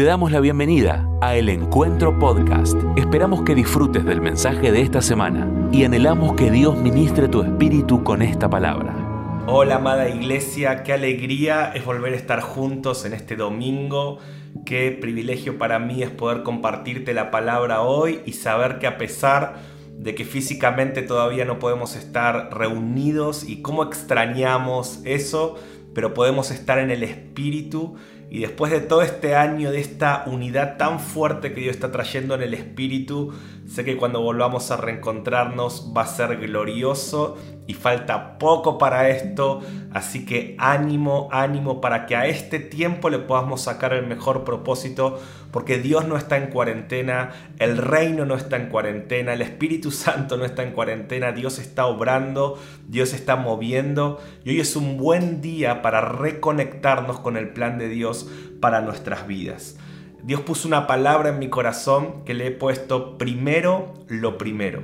Te 0.00 0.06
damos 0.06 0.32
la 0.32 0.40
bienvenida 0.40 1.06
a 1.20 1.36
El 1.36 1.50
Encuentro 1.50 2.18
Podcast. 2.18 2.74
Esperamos 2.96 3.42
que 3.42 3.54
disfrutes 3.54 4.02
del 4.02 4.22
mensaje 4.22 4.72
de 4.72 4.80
esta 4.80 5.02
semana 5.02 5.46
y 5.72 5.84
anhelamos 5.84 6.36
que 6.36 6.50
Dios 6.50 6.74
ministre 6.78 7.28
tu 7.28 7.42
espíritu 7.42 8.02
con 8.02 8.22
esta 8.22 8.48
palabra. 8.48 9.44
Hola 9.46 9.74
amada 9.74 10.08
iglesia, 10.08 10.84
qué 10.84 10.94
alegría 10.94 11.72
es 11.74 11.84
volver 11.84 12.14
a 12.14 12.16
estar 12.16 12.40
juntos 12.40 13.04
en 13.04 13.12
este 13.12 13.36
domingo. 13.36 14.20
Qué 14.64 14.90
privilegio 14.90 15.58
para 15.58 15.78
mí 15.78 16.02
es 16.02 16.08
poder 16.08 16.44
compartirte 16.44 17.12
la 17.12 17.30
palabra 17.30 17.82
hoy 17.82 18.20
y 18.24 18.32
saber 18.32 18.78
que 18.78 18.86
a 18.86 18.96
pesar 18.96 19.56
de 19.98 20.14
que 20.14 20.24
físicamente 20.24 21.02
todavía 21.02 21.44
no 21.44 21.58
podemos 21.58 21.94
estar 21.94 22.56
reunidos 22.56 23.46
y 23.46 23.60
cómo 23.60 23.82
extrañamos 23.82 25.02
eso, 25.04 25.56
pero 25.94 26.14
podemos 26.14 26.50
estar 26.50 26.78
en 26.78 26.90
el 26.90 27.02
espíritu 27.02 27.96
y 28.30 28.38
después 28.40 28.70
de 28.70 28.80
todo 28.80 29.02
este 29.02 29.34
año, 29.34 29.72
de 29.72 29.80
esta 29.80 30.22
unidad 30.26 30.76
tan 30.76 31.00
fuerte 31.00 31.52
que 31.52 31.62
Dios 31.62 31.74
está 31.74 31.90
trayendo 31.90 32.36
en 32.36 32.42
el 32.42 32.54
Espíritu, 32.54 33.34
sé 33.70 33.84
que 33.84 33.96
cuando 33.96 34.20
volvamos 34.20 34.70
a 34.72 34.76
reencontrarnos 34.76 35.92
va 35.96 36.02
a 36.02 36.06
ser 36.06 36.38
glorioso 36.38 37.38
y 37.68 37.74
falta 37.74 38.36
poco 38.36 38.78
para 38.78 39.10
esto. 39.10 39.60
Así 39.92 40.26
que 40.26 40.56
ánimo, 40.58 41.28
ánimo 41.30 41.80
para 41.80 42.06
que 42.06 42.16
a 42.16 42.26
este 42.26 42.58
tiempo 42.58 43.10
le 43.10 43.20
podamos 43.20 43.62
sacar 43.62 43.92
el 43.92 44.08
mejor 44.08 44.42
propósito, 44.42 45.20
porque 45.52 45.78
Dios 45.78 46.04
no 46.08 46.16
está 46.16 46.36
en 46.36 46.48
cuarentena, 46.48 47.30
el 47.60 47.76
reino 47.76 48.26
no 48.26 48.34
está 48.34 48.56
en 48.56 48.70
cuarentena, 48.70 49.34
el 49.34 49.42
Espíritu 49.42 49.90
Santo 49.92 50.36
no 50.36 50.44
está 50.44 50.64
en 50.64 50.72
cuarentena, 50.72 51.30
Dios 51.30 51.60
está 51.60 51.86
obrando, 51.86 52.58
Dios 52.88 53.12
está 53.12 53.36
moviendo 53.36 54.20
y 54.44 54.50
hoy 54.50 54.60
es 54.60 54.74
un 54.74 54.96
buen 54.96 55.40
día 55.40 55.80
para 55.80 56.00
reconectarnos 56.00 57.20
con 57.20 57.36
el 57.36 57.50
plan 57.50 57.78
de 57.78 57.88
Dios 57.88 58.28
para 58.60 58.80
nuestras 58.80 59.28
vidas. 59.28 59.76
Dios 60.22 60.42
puso 60.42 60.68
una 60.68 60.86
palabra 60.86 61.30
en 61.30 61.38
mi 61.38 61.48
corazón 61.48 62.24
que 62.24 62.34
le 62.34 62.48
he 62.48 62.50
puesto 62.50 63.16
primero 63.16 63.94
lo 64.08 64.38
primero. 64.38 64.82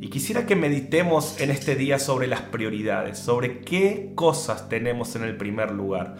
Y 0.00 0.08
quisiera 0.08 0.46
que 0.46 0.56
meditemos 0.56 1.40
en 1.40 1.50
este 1.50 1.74
día 1.74 1.98
sobre 1.98 2.28
las 2.28 2.42
prioridades, 2.42 3.18
sobre 3.18 3.60
qué 3.60 4.12
cosas 4.14 4.68
tenemos 4.68 5.16
en 5.16 5.24
el 5.24 5.36
primer 5.36 5.72
lugar. 5.72 6.16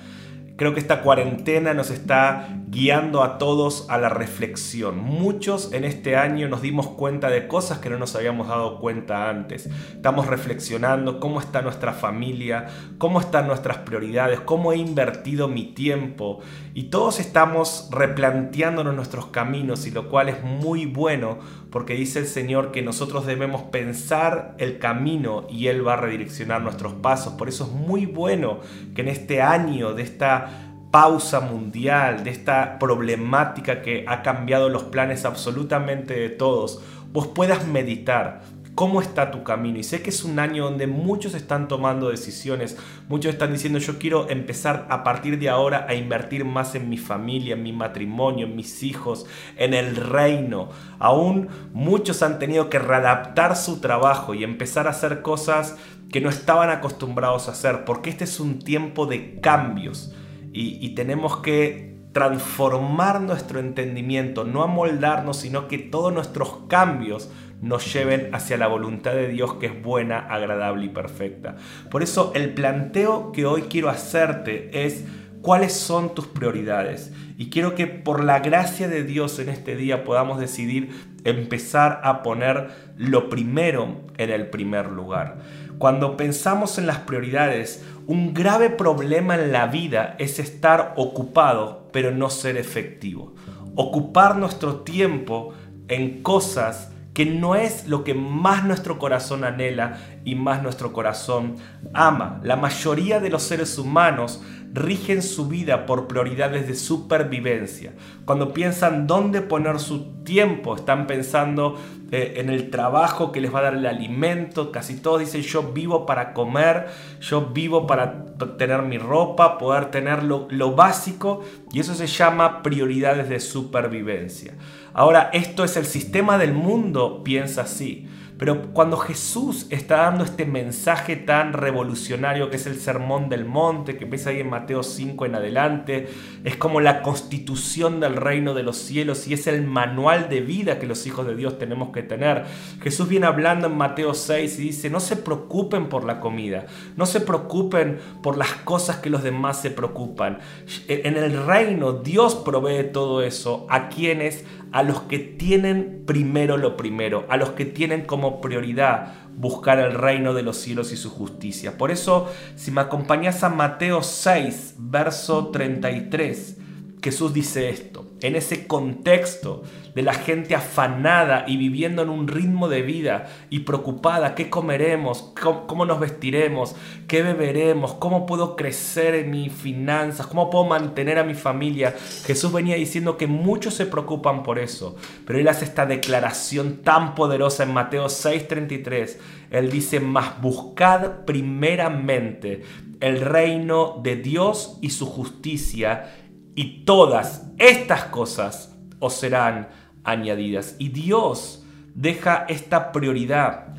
Creo 0.59 0.75
que 0.75 0.81
esta 0.81 1.03
cuarentena 1.03 1.73
nos 1.73 1.91
está 1.91 2.48
guiando 2.67 3.23
a 3.23 3.39
todos 3.39 3.87
a 3.89 3.97
la 3.97 4.09
reflexión. 4.09 4.98
Muchos 4.98 5.73
en 5.73 5.84
este 5.84 6.17
año 6.17 6.48
nos 6.48 6.62
dimos 6.62 6.89
cuenta 6.89 7.31
de 7.31 7.47
cosas 7.47 7.78
que 7.78 7.89
no 7.89 7.97
nos 7.97 8.17
habíamos 8.17 8.48
dado 8.48 8.81
cuenta 8.81 9.31
antes. 9.31 9.67
Estamos 9.95 10.27
reflexionando 10.27 11.20
cómo 11.20 11.39
está 11.39 11.62
nuestra 11.62 11.92
familia, 11.92 12.67
cómo 12.98 13.20
están 13.20 13.47
nuestras 13.47 13.78
prioridades, 13.78 14.41
cómo 14.41 14.73
he 14.73 14.78
invertido 14.78 15.47
mi 15.47 15.62
tiempo. 15.75 16.41
Y 16.75 16.91
todos 16.91 17.20
estamos 17.20 17.89
replanteándonos 17.93 18.97
nuestros 18.97 19.27
caminos 19.27 19.87
y 19.87 19.93
lo 19.93 20.09
cual 20.09 20.28
es 20.28 20.43
muy 20.43 20.87
bueno 20.87 21.39
porque 21.71 21.95
dice 21.95 22.21
el 22.21 22.27
Señor 22.27 22.73
que 22.73 22.83
nosotros 22.83 23.27
debemos 23.27 23.63
pensar 23.65 24.55
el 24.59 24.79
camino 24.79 25.47
y 25.51 25.67
Él 25.67 25.87
va 25.87 25.95
a 25.95 25.97
redireccionar 25.97 26.63
nuestros 26.63 26.95
pasos. 26.95 27.35
Por 27.35 27.49
eso 27.49 27.65
es 27.65 27.71
muy 27.71 28.07
bueno 28.07 28.61
que 28.95 29.03
en 29.03 29.09
este 29.09 29.43
año 29.43 29.95
de 29.95 30.03
esta 30.03 30.69
pausa 30.91 31.41
mundial, 31.41 32.25
de 32.25 32.31
esta 32.31 32.79
problemática 32.79 33.83
que 33.83 34.05
ha 34.09 34.23
cambiado 34.23 34.69
los 34.69 34.85
planes 34.85 35.25
absolutamente 35.25 36.15
de 36.15 36.31
todos, 36.31 36.83
vos 37.13 37.27
puedas 37.27 37.67
meditar, 37.67 38.43
cómo 38.79 39.01
está 39.01 39.33
tu 39.33 39.43
camino. 39.43 39.81
Y 39.81 39.83
sé 39.83 40.03
que 40.03 40.11
es 40.11 40.23
un 40.23 40.39
año 40.39 40.62
donde 40.62 40.87
muchos 40.87 41.34
están 41.34 41.67
tomando 41.67 42.11
decisiones, 42.11 42.77
muchos 43.09 43.33
están 43.33 43.53
diciendo 43.53 43.81
yo 43.81 43.98
quiero 43.98 44.31
empezar 44.31 44.87
a 44.89 45.03
partir 45.03 45.41
de 45.41 45.48
ahora 45.48 45.87
a 45.89 45.97
invertir 45.97 46.45
más 46.45 46.77
en 46.77 46.89
mi 46.89 46.97
familia, 46.97 47.56
en 47.56 47.65
mi 47.65 47.73
matrimonio, 47.73 48.47
en 48.47 48.55
mis 48.55 48.84
hijos, 48.84 49.27
en 49.56 49.75
el 49.75 49.97
reino. 49.97 50.69
Aún 51.01 51.49
muchos 51.73 52.23
han 52.23 52.39
tenido 52.39 52.71
que 52.71 52.79
readaptar 52.79 53.56
su 53.56 53.81
trabajo 53.81 54.33
y 54.33 54.45
empezar 54.45 54.87
a 54.87 54.91
hacer 54.91 55.23
cosas 55.23 55.77
que 56.12 56.21
no 56.21 56.31
estaban 56.31 56.71
acostumbrados 56.71 57.49
a 57.49 57.53
hacer, 57.53 57.84
porque 57.84 58.10
este 58.10 58.22
es 58.22 58.39
un 58.39 58.60
tiempo 58.60 59.06
de 59.06 59.41
cambios 59.41 60.15
y, 60.53 60.91
tenemos 60.91 61.39
que 61.39 61.99
transformar 62.12 63.21
nuestro 63.21 63.59
entendimiento, 63.59 64.45
no 64.45 64.62
amoldarnos, 64.62 65.39
sino 65.39 65.66
que 65.66 65.78
todos 65.78 66.12
nuestros 66.12 66.60
cambios 66.69 67.28
nos 67.61 67.93
lleven 67.93 68.31
hacia 68.33 68.57
la 68.57 68.69
voluntad 68.69 69.13
de 69.13 69.29
Dios 69.29 69.55
que 69.55 69.67
es 69.67 69.83
buena, 69.83 70.19
agradable 70.19 70.87
y 70.87 70.89
perfecta. 70.91 71.57
Por 71.91 72.03
eso 72.03 72.33
el 72.35 72.55
planteo 72.55 73.33
que 73.33 73.47
hoy 73.47 73.63
quiero 73.63 73.89
hacerte 73.89 74.87
es 74.87 75.05
cuáles 75.43 75.73
son 75.73 76.15
tus 76.15 76.27
prioridades. 76.27 77.13
Y 77.37 77.51
quiero 77.51 77.75
que 77.75 77.87
por 77.87 78.25
la 78.25 78.41
gracia 78.41 78.89
de 78.89 79.05
Dios 79.05 79.39
en 79.39 79.49
este 79.49 79.77
día 79.77 80.05
podamos 80.05 80.41
decidir 80.41 80.91
empezar 81.25 82.01
a 82.05 82.23
poner 82.23 82.69
lo 82.97 83.29
primero 83.29 84.03
en 84.17 84.31
el 84.31 84.49
primer 84.49 84.91
lugar. 84.91 85.39
Cuando 85.79 86.17
pensamos 86.17 86.79
en 86.79 86.87
las 86.87 86.99
prioridades, 86.99 87.85
un 88.07 88.35
grave 88.35 88.71
problema 88.71 89.37
en 89.37 89.53
la 89.53 89.67
vida 89.67 90.17
es 90.19 90.39
estar 90.39 90.95
ocupado 90.97 91.89
pero 91.93 92.11
no 92.11 92.31
ser 92.31 92.57
efectivo. 92.57 93.35
Ocupar 93.77 94.37
nuestro 94.37 94.81
tiempo 94.81 95.55
en 95.89 96.23
cosas 96.23 96.91
que 97.19 97.27
no 97.27 97.56
es 97.56 97.89
lo 97.89 98.05
que 98.05 98.15
más 98.15 98.65
nuestro 98.65 99.01
corazón 99.01 99.43
anhela 99.43 99.99
y 100.25 100.37
más 100.37 100.62
nuestro 100.62 100.93
corazón 100.93 101.56
ama. 101.93 102.41
La 102.45 102.55
mayoría 102.55 103.19
de 103.19 103.29
los 103.29 103.43
seres 103.43 103.77
humanos 103.77 104.41
rigen 104.73 105.23
su 105.23 105.49
vida 105.49 105.84
por 105.84 106.07
prioridades 106.07 106.69
de 106.69 106.77
supervivencia. 106.77 107.93
Cuando 108.25 108.53
piensan 108.53 109.09
dónde 109.09 109.41
poner 109.41 109.81
su 109.81 110.23
tiempo, 110.23 110.77
están 110.77 111.09
pensando 111.09 111.77
eh, 112.12 112.34
en 112.37 112.51
el 112.51 112.71
trabajo 112.71 113.33
que 113.33 113.41
les 113.41 113.53
va 113.53 113.59
a 113.59 113.62
dar 113.62 113.75
el 113.75 113.87
alimento. 113.87 114.71
Casi 114.71 115.01
todos 115.01 115.19
dicen 115.19 115.43
yo 115.43 115.73
vivo 115.73 116.07
para 116.07 116.33
comer, 116.33 116.87
yo 117.21 117.47
vivo 117.47 117.89
para 117.89 118.27
tener 118.59 118.83
mi 118.83 118.99
ropa, 118.99 119.59
poder 119.59 119.91
tener 119.91 120.23
lo, 120.23 120.47
lo 120.51 120.77
básico 120.77 121.43
y 121.73 121.81
eso 121.81 121.97
se 121.97 122.07
llama 122.07 122.62
prioridades 122.62 123.28
de 123.28 123.41
supervivencia. 123.41 124.55
Ahora, 124.98 125.31
esto 125.32 125.62
es 125.62 125.76
el 125.76 125.86
sistema 125.86 126.38
del 126.38 126.54
mundo, 126.54 127.22
piensa 127.22 127.62
así. 127.62 128.09
Pero 128.36 128.72
cuando 128.72 128.97
Jesús 128.97 129.66
está 129.70 129.98
dando 129.98 130.22
este 130.22 130.44
mensaje 130.44 131.16
tan 131.16 131.53
revolucionario 131.53 132.50
que 132.50 132.56
es 132.56 132.66
el 132.66 132.76
Sermón 132.76 133.28
del 133.28 133.44
Monte, 133.44 133.97
que 133.97 134.04
empieza 134.04 134.31
ahí 134.31 134.38
en 134.38 134.50
Mateo 134.50 134.84
5 134.84 135.26
en 135.26 135.34
adelante, 135.34 136.09
es 136.44 136.56
como 136.56 136.81
la 136.81 137.03
constitución 137.03 137.98
del 137.98 138.14
reino 138.14 138.54
de 138.54 138.62
los 138.62 138.76
cielos 138.76 139.26
y 139.26 139.34
es 139.34 139.48
el 139.48 139.64
manual 139.64 140.28
de 140.28 140.41
vida 140.41 140.78
que 140.78 140.86
los 140.86 141.04
hijos 141.06 141.26
de 141.26 141.34
Dios 141.34 141.59
tenemos 141.59 141.91
que 141.91 142.04
tener. 142.04 142.44
Jesús 142.80 143.09
viene 143.09 143.26
hablando 143.26 143.66
en 143.66 143.76
Mateo 143.76 144.15
6 144.15 144.59
y 144.60 144.62
dice, 144.62 144.88
no 144.88 145.00
se 145.00 145.16
preocupen 145.16 145.88
por 145.88 146.04
la 146.04 146.20
comida, 146.20 146.66
no 146.97 147.06
se 147.06 147.20
preocupen 147.20 147.98
por 148.22 148.36
las 148.36 148.53
cosas 148.53 148.98
que 148.98 149.10
los 149.10 149.25
demás 149.25 149.60
se 149.60 149.72
preocupan. 149.72 150.38
En 150.86 151.16
el 151.16 151.44
reino 151.44 151.92
Dios 151.92 152.36
provee 152.36 152.92
todo 152.92 153.20
eso 153.22 153.66
a 153.69 153.88
quienes 153.88 154.44
a 154.73 154.83
los 154.83 155.03
que 155.03 155.19
tienen 155.19 156.03
primero 156.06 156.56
lo 156.56 156.77
primero, 156.77 157.27
a 157.29 157.37
los 157.37 157.51
que 157.51 157.65
tienen 157.65 158.03
como 158.03 158.41
prioridad 158.41 159.15
buscar 159.37 159.79
el 159.79 159.95
reino 159.95 160.34
de 160.34 160.43
los 160.43 160.56
cielos 160.56 160.93
y 160.93 160.97
su 160.97 161.11
justicia. 161.11 161.79
Por 161.79 161.91
eso, 161.91 162.29
si 162.56 162.71
me 162.71 162.81
acompañas 162.81 163.45
a 163.45 163.49
Mateo 163.49 164.03
6, 164.03 164.75
verso 164.78 165.49
33, 165.49 166.57
Jesús 167.03 167.32
dice 167.32 167.69
esto, 167.69 168.06
en 168.22 168.34
ese 168.34 168.66
contexto 168.66 169.62
de 169.94 170.03
la 170.03 170.14
gente 170.14 170.54
afanada 170.56 171.44
y 171.47 171.56
viviendo 171.56 172.03
en 172.03 172.09
un 172.09 172.26
ritmo 172.26 172.69
de 172.69 172.82
vida 172.82 173.28
y 173.50 173.60
preocupada, 173.60 174.34
¿qué 174.34 174.50
comeremos? 174.50 175.32
¿Cómo, 175.66 175.84
nos 175.84 176.00
vestiremos? 176.00 176.75
¿Qué 177.06 177.22
beberemos? 177.22 177.94
¿Cómo 177.94 178.26
puedo 178.26 178.56
crecer 178.56 179.14
en 179.14 179.31
mis 179.31 179.53
finanzas? 179.53 180.26
¿Cómo 180.26 180.50
puedo 180.50 180.64
mantener 180.64 181.19
a 181.19 181.25
mi 181.25 181.34
familia? 181.34 181.94
Jesús 182.25 182.53
venía 182.53 182.75
diciendo 182.75 183.16
que 183.16 183.28
muchos 183.28 183.75
se 183.75 183.86
preocupan 183.86 184.42
por 184.42 184.59
eso, 184.59 184.97
pero 185.24 185.39
él 185.39 185.48
hace 185.48 185.65
esta 185.65 185.86
declaración 185.86 186.78
tan 186.83 187.15
poderosa 187.15 187.62
en 187.62 187.72
Mateo 187.74 188.06
6:33. 188.06 189.18
Él 189.51 189.71
dice, 189.71 190.01
más 190.01 190.41
buscad 190.42 191.24
primeramente 191.24 192.62
el 193.01 193.21
reino 193.21 194.01
de 194.03 194.16
Dios 194.16 194.78
y 194.83 194.91
su 194.91 195.06
justicia 195.06 196.10
y 196.59 196.83
todas 196.84 197.45
estas 197.59 198.07
cosas 198.07 198.75
os 198.99 199.15
serán 199.15 199.69
añadidas. 200.03 200.75
Y 200.81 200.89
Dios 200.89 201.63
deja 201.95 202.47
esta 202.49 202.91
prioridad. 202.91 203.77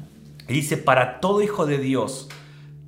Y 0.48 0.54
dice, 0.54 0.78
para 0.78 1.20
todo 1.20 1.42
hijo 1.42 1.66
de 1.66 1.78
Dios, 1.78 2.30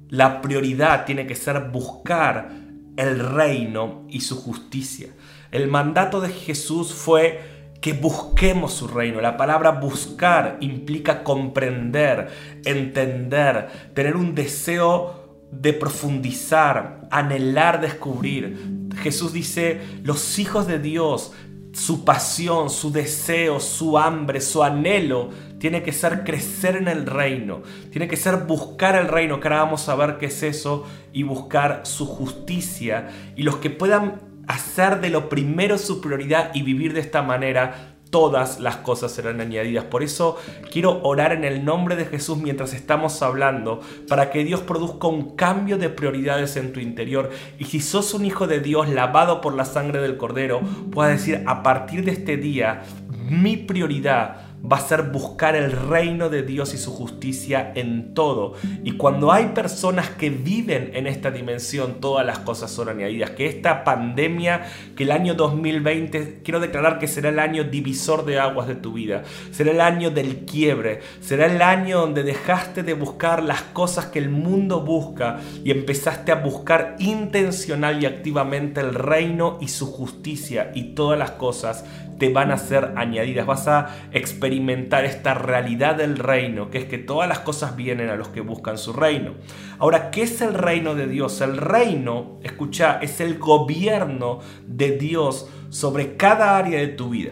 la 0.07 0.39
prioridad 0.39 1.03
tiene 1.03 1.27
que 1.27 1.35
ser 1.35 1.71
buscar 1.71 2.51
el 2.95 3.19
reino 3.19 4.05
y 4.07 4.21
su 4.21 4.37
justicia. 4.41 5.09
El 5.51 5.67
mandato 5.67 6.21
de 6.21 6.29
Jesús 6.29 6.93
fue 6.93 7.73
que 7.81 7.91
busquemos 7.91 8.71
su 8.71 8.87
reino. 8.87 9.19
La 9.19 9.35
palabra 9.35 9.71
buscar 9.71 10.55
implica 10.61 11.21
comprender, 11.21 12.29
entender, 12.63 13.67
tener 13.93 14.15
un 14.15 14.35
deseo 14.35 15.49
de 15.51 15.73
profundizar, 15.73 17.09
anhelar 17.11 17.81
descubrir. 17.81 18.80
Jesús 18.97 19.33
dice, 19.33 19.81
los 20.03 20.39
hijos 20.39 20.67
de 20.67 20.79
Dios 20.79 21.31
su 21.73 22.03
pasión, 22.03 22.69
su 22.69 22.91
deseo, 22.91 23.59
su 23.59 23.97
hambre, 23.97 24.41
su 24.41 24.63
anhelo 24.63 25.29
tiene 25.57 25.83
que 25.83 25.91
ser 25.91 26.23
crecer 26.23 26.75
en 26.75 26.87
el 26.87 27.05
reino, 27.05 27.61
tiene 27.91 28.07
que 28.07 28.17
ser 28.17 28.37
buscar 28.37 28.95
el 28.95 29.07
reino, 29.07 29.39
que 29.39 29.47
ahora 29.47 29.63
vamos 29.63 29.87
a 29.87 29.95
ver 29.95 30.17
qué 30.17 30.25
es 30.25 30.43
eso, 30.43 30.85
y 31.13 31.23
buscar 31.23 31.81
su 31.85 32.05
justicia. 32.05 33.09
Y 33.35 33.43
los 33.43 33.57
que 33.57 33.69
puedan 33.69 34.21
hacer 34.47 34.99
de 35.01 35.09
lo 35.09 35.29
primero 35.29 35.77
su 35.77 36.01
prioridad 36.01 36.51
y 36.53 36.63
vivir 36.63 36.93
de 36.93 36.99
esta 36.99 37.21
manera, 37.21 37.90
todas 38.11 38.59
las 38.59 38.77
cosas 38.77 39.11
serán 39.11 39.41
añadidas. 39.41 39.85
Por 39.85 40.03
eso 40.03 40.37
quiero 40.71 41.01
orar 41.01 41.31
en 41.31 41.43
el 41.43 41.65
nombre 41.65 41.95
de 41.95 42.05
Jesús 42.05 42.37
mientras 42.37 42.73
estamos 42.73 43.21
hablando, 43.23 43.81
para 44.07 44.29
que 44.29 44.43
Dios 44.43 44.59
produzca 44.61 45.07
un 45.07 45.35
cambio 45.35 45.77
de 45.79 45.89
prioridades 45.89 46.57
en 46.57 46.73
tu 46.73 46.79
interior. 46.79 47.31
Y 47.57 47.65
si 47.65 47.79
sos 47.79 48.13
un 48.13 48.25
hijo 48.25 48.45
de 48.45 48.59
Dios 48.59 48.89
lavado 48.89 49.41
por 49.41 49.55
la 49.55 49.65
sangre 49.65 50.01
del 50.01 50.17
Cordero, 50.17 50.61
puedas 50.91 51.17
decir, 51.17 51.43
a 51.47 51.63
partir 51.63 52.05
de 52.05 52.11
este 52.11 52.37
día, 52.37 52.83
mi 53.29 53.57
prioridad 53.57 54.50
va 54.69 54.77
a 54.77 54.81
ser 54.81 55.03
buscar 55.03 55.55
el 55.55 55.71
reino 55.71 56.29
de 56.29 56.43
Dios 56.43 56.73
y 56.73 56.77
su 56.77 56.91
justicia 56.91 57.71
en 57.75 58.13
todo. 58.13 58.53
Y 58.83 58.93
cuando 58.93 59.31
hay 59.31 59.47
personas 59.47 60.09
que 60.09 60.29
viven 60.29 60.91
en 60.93 61.07
esta 61.07 61.31
dimensión, 61.31 61.99
todas 61.99 62.25
las 62.25 62.39
cosas 62.39 62.71
son 62.71 62.89
añadidas. 62.89 63.31
Que 63.31 63.47
esta 63.47 63.83
pandemia, 63.83 64.67
que 64.95 65.03
el 65.03 65.11
año 65.11 65.33
2020, 65.33 66.41
quiero 66.43 66.59
declarar 66.59 66.99
que 66.99 67.07
será 67.07 67.29
el 67.29 67.39
año 67.39 67.63
divisor 67.63 68.25
de 68.25 68.39
aguas 68.39 68.67
de 68.67 68.75
tu 68.75 68.93
vida. 68.93 69.23
Será 69.51 69.71
el 69.71 69.81
año 69.81 70.11
del 70.11 70.45
quiebre. 70.45 70.99
Será 71.21 71.47
el 71.47 71.61
año 71.61 71.99
donde 71.99 72.23
dejaste 72.23 72.83
de 72.83 72.93
buscar 72.93 73.43
las 73.43 73.61
cosas 73.61 74.07
que 74.07 74.19
el 74.19 74.29
mundo 74.29 74.81
busca 74.81 75.39
y 75.63 75.71
empezaste 75.71 76.31
a 76.31 76.35
buscar 76.35 76.95
intencional 76.99 78.01
y 78.01 78.05
activamente 78.05 78.81
el 78.81 78.93
reino 78.93 79.57
y 79.59 79.67
su 79.67 79.91
justicia 79.91 80.71
y 80.75 80.93
todas 80.93 81.17
las 81.17 81.31
cosas 81.31 81.85
te 82.21 82.29
van 82.29 82.51
a 82.51 82.57
ser 82.59 82.93
añadidas. 82.97 83.47
Vas 83.47 83.67
a 83.67 83.95
experimentar 84.11 85.05
esta 85.05 85.33
realidad 85.33 85.95
del 85.95 86.19
reino, 86.19 86.69
que 86.69 86.77
es 86.77 86.85
que 86.85 86.99
todas 86.99 87.27
las 87.27 87.39
cosas 87.39 87.75
vienen 87.75 88.09
a 88.09 88.15
los 88.15 88.27
que 88.27 88.41
buscan 88.41 88.77
su 88.77 88.93
reino. 88.93 89.33
Ahora, 89.79 90.11
¿qué 90.11 90.21
es 90.21 90.39
el 90.41 90.53
reino 90.53 90.93
de 90.93 91.07
Dios? 91.07 91.41
El 91.41 91.57
reino, 91.57 92.37
escucha, 92.43 92.99
es 93.01 93.21
el 93.21 93.39
gobierno 93.39 94.37
de 94.67 94.99
Dios 94.99 95.49
sobre 95.69 96.15
cada 96.15 96.59
área 96.59 96.79
de 96.79 96.89
tu 96.89 97.09
vida. 97.09 97.31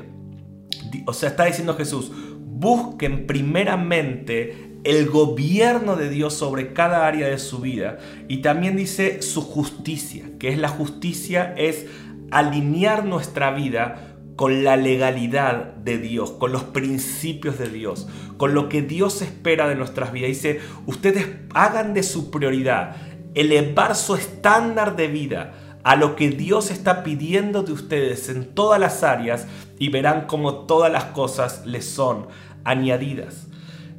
O 1.06 1.14
sea, 1.14 1.30
está 1.30 1.46
diciendo 1.46 1.76
Jesús, 1.76 2.12
busquen 2.40 3.28
primeramente 3.28 4.80
el 4.86 5.08
gobierno 5.08 5.98
de 5.98 6.10
Dios 6.10 6.34
sobre 6.34 6.74
cada 6.74 7.06
área 7.06 7.28
de 7.28 7.38
su 7.38 7.60
vida. 7.60 8.00
Y 8.28 8.38
también 8.38 8.76
dice 8.76 9.22
su 9.22 9.44
justicia, 9.44 10.32
que 10.40 10.50
es 10.50 10.58
la 10.58 10.70
justicia, 10.70 11.54
es 11.58 11.86
alinear 12.32 13.06
nuestra 13.06 13.52
vida 13.52 14.09
con 14.40 14.64
la 14.64 14.78
legalidad 14.78 15.74
de 15.84 15.98
Dios, 15.98 16.32
con 16.32 16.54
los 16.54 16.64
principios 16.64 17.60
de 17.60 17.68
Dios, 17.68 18.08
con 18.38 18.54
lo 18.54 18.70
que 18.70 18.82
Dios 18.82 19.22
espera 19.22 19.68
de 19.68 19.76
nuestras 19.76 20.14
vidas. 20.14 20.30
Dice, 20.30 20.62
ustedes 20.86 21.28
hagan 21.54 21.94
de 21.94 22.04
su 22.04 22.32
prioridad 22.32 22.96
elevar 23.36 23.98
su 23.98 24.16
estándar 24.16 24.96
de 24.96 25.10
vida 25.10 25.80
a 25.84 25.98
lo 25.98 26.16
que 26.16 26.30
Dios 26.30 26.72
está 26.72 27.04
pidiendo 27.04 27.64
de 27.64 27.74
ustedes 27.74 28.30
en 28.30 28.46
todas 28.46 28.80
las 28.80 29.04
áreas 29.04 29.46
y 29.78 29.90
verán 29.90 30.26
cómo 30.26 30.60
todas 30.60 30.90
las 30.90 31.04
cosas 31.04 31.66
les 31.66 31.84
son 31.84 32.28
añadidas. 32.64 33.48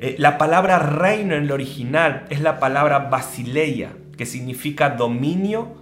Eh, 0.01 0.15
la 0.19 0.39
palabra 0.39 0.79
reino 0.79 1.35
en 1.35 1.43
el 1.43 1.53
original 1.53 2.25
es 2.31 2.41
la 2.41 2.59
palabra 2.61 3.11
basileia, 3.11 3.93
que 4.17 4.25
significa 4.25 4.89
dominio, 4.89 5.75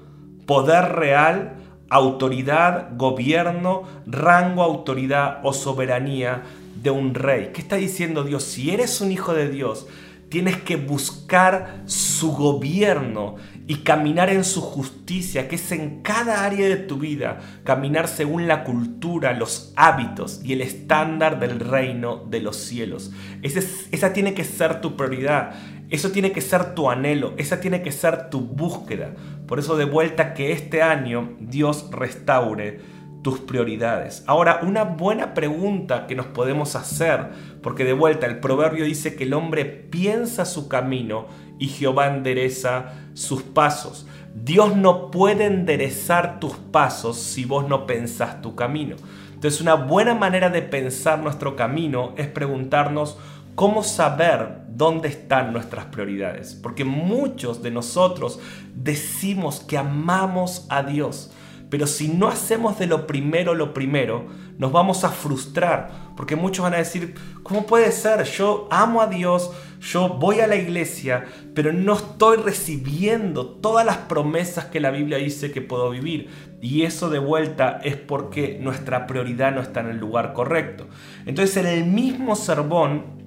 poder 0.47 0.97
real, 0.97 1.58
autoridad, 1.91 2.91
gobierno, 2.97 3.83
rango, 4.07 4.63
autoridad 4.63 5.41
o 5.43 5.53
soberanía 5.53 6.43
de 6.83 6.91
un 6.91 7.15
rey. 7.15 7.51
¿Qué 7.53 7.61
está 7.61 7.77
diciendo 7.77 8.25
Dios? 8.25 8.45
Si 8.45 8.71
eres 8.71 9.01
un 9.01 9.13
hijo 9.13 9.35
de 9.35 9.49
Dios, 9.49 9.87
tienes 10.29 10.59
que 10.59 10.77
buscar 10.77 11.83
su 11.87 12.33
gobierno 12.33 13.37
y 13.67 13.77
caminar 13.77 14.31
en 14.31 14.45
su 14.45 14.61
justicia, 14.61 15.49
que 15.49 15.57
es 15.57 15.73
en 15.73 16.03
cada 16.03 16.45
área 16.45 16.69
de 16.69 16.77
tu 16.77 16.99
vida, 16.99 17.41
caminar 17.65 18.09
según 18.09 18.47
la 18.49 18.65
cultura, 18.65 19.33
los 19.35 19.73
hábitos 19.77 20.41
y 20.43 20.55
el 20.55 20.63
estándar 20.63 21.39
del 21.39 21.61
reino 21.61 22.17
de 22.17 22.41
los 22.41 22.57
cielos. 22.57 23.13
esa 23.43 24.13
tiene 24.13 24.35
que 24.35 24.45
ser 24.45 24.81
tu 24.81 24.97
prioridad. 24.97 25.55
Eso 25.91 26.11
tiene 26.11 26.33
que 26.33 26.41
ser 26.41 26.75
tu 26.75 26.91
anhelo, 26.91 27.35
esa 27.39 27.61
tiene 27.61 27.83
que 27.83 27.93
ser 27.93 28.29
tu 28.31 28.41
búsqueda. 28.41 29.15
Por 29.47 29.59
eso 29.59 29.77
de 29.77 29.87
vuelta 29.87 30.35
que 30.35 30.53
este 30.53 30.83
año 30.83 31.37
Dios 31.41 31.89
restaure 31.91 32.81
tus 33.23 33.41
prioridades. 33.41 34.23
Ahora, 34.27 34.61
una 34.63 34.85
buena 34.85 35.35
pregunta 35.35 36.07
que 36.07 36.15
nos 36.15 36.27
podemos 36.27 36.77
hacer, 36.77 37.29
porque 37.63 37.85
de 37.85 37.93
vuelta 37.93 38.27
el 38.27 38.39
proverbio 38.39 38.85
dice 38.85 39.17
que 39.17 39.25
el 39.25 39.35
hombre 39.35 39.65
piensa 39.65 40.45
su 40.45 40.69
camino 40.69 41.27
y 41.59 41.69
Jehová 41.69 42.07
endereza 42.07 42.93
sus 43.15 43.43
pasos. 43.43 44.07
Dios 44.35 44.77
no 44.77 45.11
puede 45.11 45.47
enderezar 45.47 46.39
tus 46.39 46.57
pasos 46.57 47.17
si 47.19 47.45
vos 47.45 47.69
no 47.69 47.87
pensás 47.87 48.41
tu 48.41 48.55
camino. 48.55 48.97
Entonces 49.35 49.61
una 49.61 49.75
buena 49.75 50.15
manera 50.15 50.51
de 50.51 50.63
pensar 50.63 51.21
nuestro 51.21 51.57
camino 51.57 52.13
es 52.17 52.27
preguntarnos 52.27 53.19
cómo 53.59 53.83
saber 53.83 54.61
dónde 54.69 55.09
están 55.09 55.53
nuestras 55.53 55.87
prioridades. 55.87 56.55
Porque 56.55 56.85
muchos 56.85 57.61
de 57.61 57.73
nosotros 57.73 58.39
decimos 58.73 59.59
que 59.59 59.77
amamos 59.77 60.65
a 60.69 60.85
Dios, 60.85 61.33
pero 61.69 61.89
si 61.89 62.07
no 62.07 62.29
hacemos 62.29 62.79
de 62.79 62.87
lo 62.87 63.09
primero 63.09 63.57
lo 63.57 63.75
primero, 63.75 64.27
nos 64.59 64.71
vamos 64.71 65.03
a 65.03 65.09
frustrar. 65.09 65.91
Porque 66.17 66.37
muchos 66.37 66.63
van 66.63 66.75
a 66.75 66.79
decir, 66.79 67.17
¿cómo 67.43 67.67
puede 67.67 67.91
ser? 67.91 68.23
Yo 68.23 68.69
amo 68.71 69.03
a 69.03 69.09
Dios, 69.09 69.51
yo 69.81 70.09
voy 70.09 70.39
a 70.39 70.47
la 70.47 70.55
iglesia, 70.55 71.25
pero 71.53 71.73
no 71.73 71.95
estoy 71.95 72.37
recibiendo 72.37 73.45
todas 73.45 73.85
las 73.85 73.97
promesas 73.97 74.67
que 74.67 74.79
la 74.79 74.93
Biblia 74.93 75.19
dice 75.19 75.51
que 75.51 75.63
puedo 75.63 75.91
vivir. 75.91 76.29
Y 76.63 76.85
eso 76.85 77.11
de 77.11 77.19
vuelta 77.19 77.81
es 77.83 77.97
porque 77.97 78.57
nuestra 78.63 79.09
prioridad 79.09 79.53
no 79.53 79.61
está 79.61 79.81
en 79.81 79.89
el 79.89 79.99
lugar 79.99 80.33
correcto. 80.33 80.87
Entonces 81.27 81.57
en 81.57 81.67
el 81.67 81.87
mismo 81.87 82.37
sermón 82.37 83.18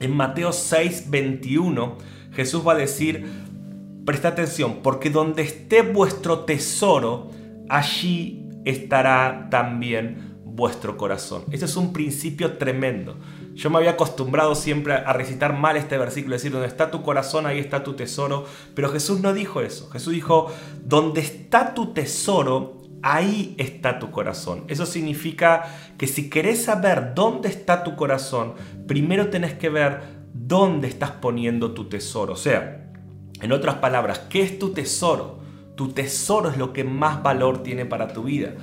en 0.00 0.16
Mateo 0.16 0.52
6, 0.52 1.10
21, 1.10 1.98
Jesús 2.32 2.66
va 2.66 2.72
a 2.72 2.76
decir, 2.76 3.26
presta 4.04 4.28
atención, 4.28 4.80
porque 4.82 5.10
donde 5.10 5.42
esté 5.42 5.82
vuestro 5.82 6.40
tesoro, 6.40 7.30
allí 7.68 8.46
estará 8.64 9.48
también 9.50 10.34
vuestro 10.44 10.96
corazón. 10.96 11.44
Ese 11.50 11.64
es 11.64 11.76
un 11.76 11.92
principio 11.92 12.58
tremendo. 12.58 13.16
Yo 13.54 13.70
me 13.70 13.78
había 13.78 13.92
acostumbrado 13.92 14.54
siempre 14.54 14.94
a 14.94 15.12
recitar 15.12 15.56
mal 15.56 15.76
este 15.76 15.98
versículo, 15.98 16.34
decir, 16.34 16.52
donde 16.52 16.68
está 16.68 16.90
tu 16.90 17.02
corazón, 17.02 17.46
ahí 17.46 17.58
está 17.58 17.82
tu 17.84 17.94
tesoro. 17.94 18.46
Pero 18.74 18.88
Jesús 18.88 19.20
no 19.20 19.32
dijo 19.32 19.60
eso. 19.60 19.90
Jesús 19.90 20.12
dijo, 20.12 20.50
donde 20.84 21.20
está 21.20 21.74
tu 21.74 21.92
tesoro, 21.92 22.73
ahí 23.04 23.54
está 23.58 23.98
tu 23.98 24.10
corazón. 24.10 24.64
Eso 24.66 24.86
significa 24.86 25.64
que 25.98 26.06
si 26.06 26.30
querés 26.30 26.64
saber 26.64 27.12
dónde 27.14 27.50
está 27.50 27.84
tu 27.84 27.96
corazón, 27.96 28.54
primero 28.86 29.28
tenés 29.28 29.52
que 29.52 29.68
ver 29.68 30.00
dónde 30.32 30.88
estás 30.88 31.10
poniendo 31.10 31.72
tu 31.72 31.84
tesoro. 31.84 32.32
O 32.32 32.36
sea, 32.36 32.90
en 33.42 33.52
otras 33.52 33.76
palabras, 33.76 34.20
¿qué 34.30 34.42
es 34.42 34.58
tu 34.58 34.70
tesoro? 34.70 35.40
Tu 35.76 35.88
tesoro 35.88 36.48
es 36.48 36.56
lo 36.56 36.72
que 36.72 36.82
más 36.82 37.22
valor 37.22 37.62
tiene 37.62 37.84
para 37.84 38.08
tu 38.08 38.24
vida. 38.24 38.54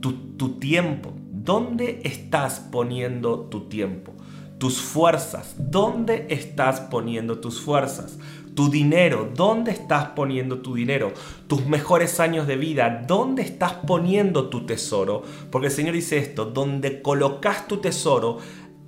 Tu, 0.00 0.36
tu 0.36 0.58
tiempo. 0.58 1.12
¿Dónde 1.30 2.00
estás 2.04 2.60
poniendo 2.60 3.40
tu 3.40 3.68
tiempo? 3.68 4.14
Tus 4.56 4.80
fuerzas. 4.80 5.54
¿Dónde 5.58 6.28
estás 6.30 6.80
poniendo 6.80 7.40
tus 7.40 7.60
fuerzas? 7.60 8.18
Tu 8.54 8.70
dinero, 8.70 9.30
¿dónde 9.34 9.70
estás 9.70 10.08
poniendo 10.10 10.60
tu 10.60 10.74
dinero? 10.74 11.12
Tus 11.46 11.64
mejores 11.66 12.20
años 12.20 12.46
de 12.46 12.56
vida, 12.56 13.04
¿dónde 13.06 13.42
estás 13.42 13.72
poniendo 13.86 14.50
tu 14.50 14.66
tesoro? 14.66 15.22
Porque 15.50 15.68
el 15.68 15.72
Señor 15.72 15.94
dice 15.94 16.18
esto, 16.18 16.44
donde 16.44 17.00
colocas 17.00 17.66
tu 17.66 17.78
tesoro, 17.78 18.38